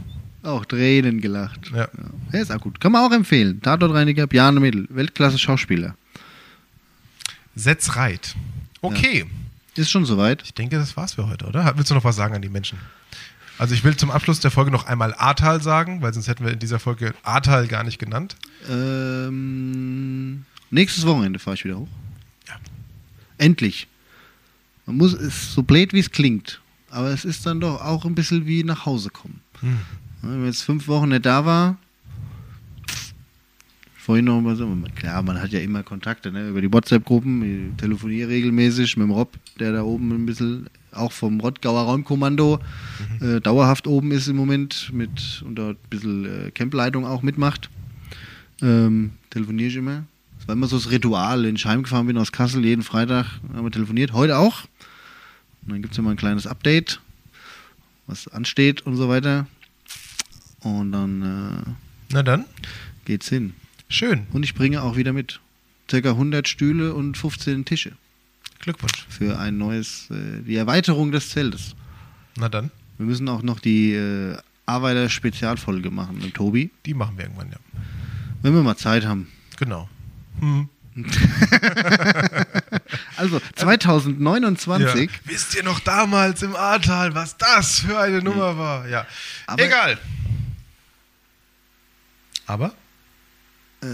[0.49, 1.73] Auch Tränen gelacht.
[1.75, 1.89] Ja.
[2.33, 2.79] Ja, ist auch gut.
[2.81, 3.61] Kann man auch empfehlen.
[3.61, 4.87] Tatortreiniger, Bjarne Mädel.
[4.91, 5.97] Weltklasse Schauspieler.
[7.57, 8.37] Setz reit.
[8.81, 9.25] Okay.
[9.75, 10.43] Ist schon soweit.
[10.45, 11.73] Ich denke, das war's für heute, oder?
[11.77, 12.79] Willst du noch was sagen an die Menschen?
[13.59, 16.53] Also ich will zum Abschluss der Folge noch einmal Ahrtal sagen, weil sonst hätten wir
[16.53, 18.37] in dieser Folge Ahrtal gar nicht genannt.
[18.69, 21.89] Ähm, nächstes Wochenende fahre ich wieder hoch.
[22.49, 22.55] Ja.
[23.39, 23.87] Endlich.
[24.87, 28.05] Man muss, es ist so blöd wie es klingt, aber es ist dann doch auch
[28.05, 29.41] ein bisschen wie nach Hause kommen.
[29.61, 29.79] Hm.
[30.23, 31.79] Wenn man jetzt fünf Wochen nicht da war,
[33.97, 37.81] vorhin noch mal so, klar, man hat ja immer Kontakte ne, über die WhatsApp-Gruppen, ich
[37.81, 40.67] telefoniere regelmäßig mit dem Rob, der da oben ein bisschen
[40.97, 42.61] auch vom Rottgauer Räumkommando
[43.21, 47.71] äh, dauerhaft oben ist im Moment mit und dort ein bisschen äh, Campleitung auch mitmacht.
[48.63, 50.05] Ähm, telefoniere ich immer.
[50.39, 53.65] Das war immer so das Ritual, wenn ich heimgefahren bin aus Kassel, jeden Freitag haben
[53.65, 54.65] wir telefoniert, heute auch.
[55.63, 57.01] Und dann gibt es immer ein kleines Update,
[58.07, 59.47] was ansteht und so weiter.
[60.61, 61.71] Und dann äh,
[62.13, 62.45] Na dann,
[63.05, 63.55] geht's hin.
[63.89, 64.27] schön.
[64.33, 65.41] Und ich bringe auch wieder mit.
[65.91, 67.93] Circa 100 Stühle und 15 Tische
[68.65, 69.07] Glückwunsch.
[69.09, 71.75] für ein neues, äh, die Erweiterung des Zeltes.
[72.37, 74.37] Na dann, Wir müssen auch noch die äh,
[74.67, 77.59] Arbeiter-Spezialfolge machen mit Tobi, die machen wir irgendwann, ja.
[78.43, 79.29] wenn wir mal Zeit haben.
[79.59, 79.89] Genau.
[80.41, 80.69] Hm.
[83.17, 85.17] Also 2029, Ja.
[85.25, 88.89] Wisst ihr noch damals im Ahrtal, was das für eine Nummer war?
[88.89, 89.07] Ja.
[89.47, 89.99] Aber- Egal.
[92.47, 92.75] Aber,
[93.83, 93.87] äh,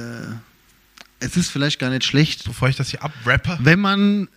[1.21, 4.29] es ist vielleicht gar nicht schlecht, bevor ich das hier abrappe, wenn man,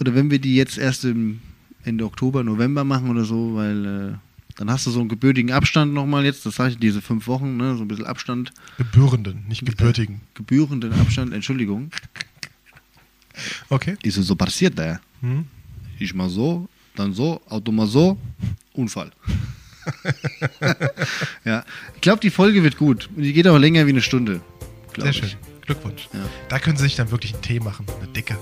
[0.00, 1.40] oder wenn wir die jetzt erst im
[1.84, 4.14] Ende Oktober, November machen oder so, weil äh,
[4.56, 7.56] dann hast du so einen gebürtigen Abstand nochmal jetzt, das sage ich, diese fünf Wochen,
[7.56, 10.20] ne, so ein bisschen Abstand, gebührenden, nicht gebürtigen.
[10.34, 11.90] gebührenden Abstand, Entschuldigung.
[13.70, 13.96] Okay.
[14.02, 15.00] Ist so passiert da.
[15.22, 15.46] Hm.
[15.98, 18.18] Ich mal so, dann so, Auto mal so,
[18.74, 19.12] Unfall.
[21.44, 23.08] ja, ich glaube, die Folge wird gut.
[23.16, 24.40] Und die geht auch länger wie eine Stunde.
[24.96, 25.16] Sehr ich.
[25.16, 25.30] schön.
[25.74, 26.08] Glückwunsch.
[26.12, 26.18] Ja.
[26.48, 28.36] Da können Sie sich dann wirklich einen Tee machen, eine dicke,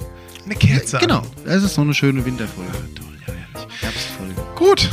[0.45, 0.99] eine Kerze.
[0.99, 1.27] Genau, an.
[1.45, 2.71] das ist so eine schöne Winterfolge.
[2.95, 3.83] Toll, ja, herrlich.
[3.83, 4.35] Herbstfolge.
[4.57, 4.89] Gut,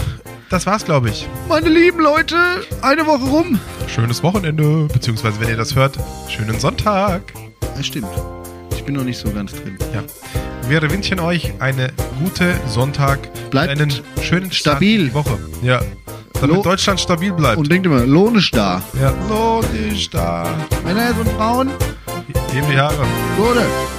[0.49, 1.27] das war's, glaube ich.
[1.47, 2.36] Meine lieben Leute,
[2.81, 3.59] eine Woche rum.
[3.88, 5.97] Schönes Wochenende, beziehungsweise wenn ihr das hört,
[6.29, 7.21] schönen Sonntag.
[7.77, 8.07] Das stimmt.
[8.75, 9.77] Ich bin noch nicht so ganz drin.
[9.93, 10.03] Ja.
[10.69, 15.13] Wir wünschen euch eine gute Sonntag, Bleibt einen schönen Start stabil.
[15.13, 15.38] Woche.
[15.61, 15.81] Ja.
[16.33, 17.57] Damit Lo- Deutschland stabil bleibt.
[17.57, 18.81] Und denkt immer, Lohn ist da.
[18.99, 19.13] ja.
[19.29, 20.45] Lohn ist da.
[20.83, 21.69] Männer und Frauen,
[22.28, 23.05] Heben die Haare.
[23.38, 23.94] Gute.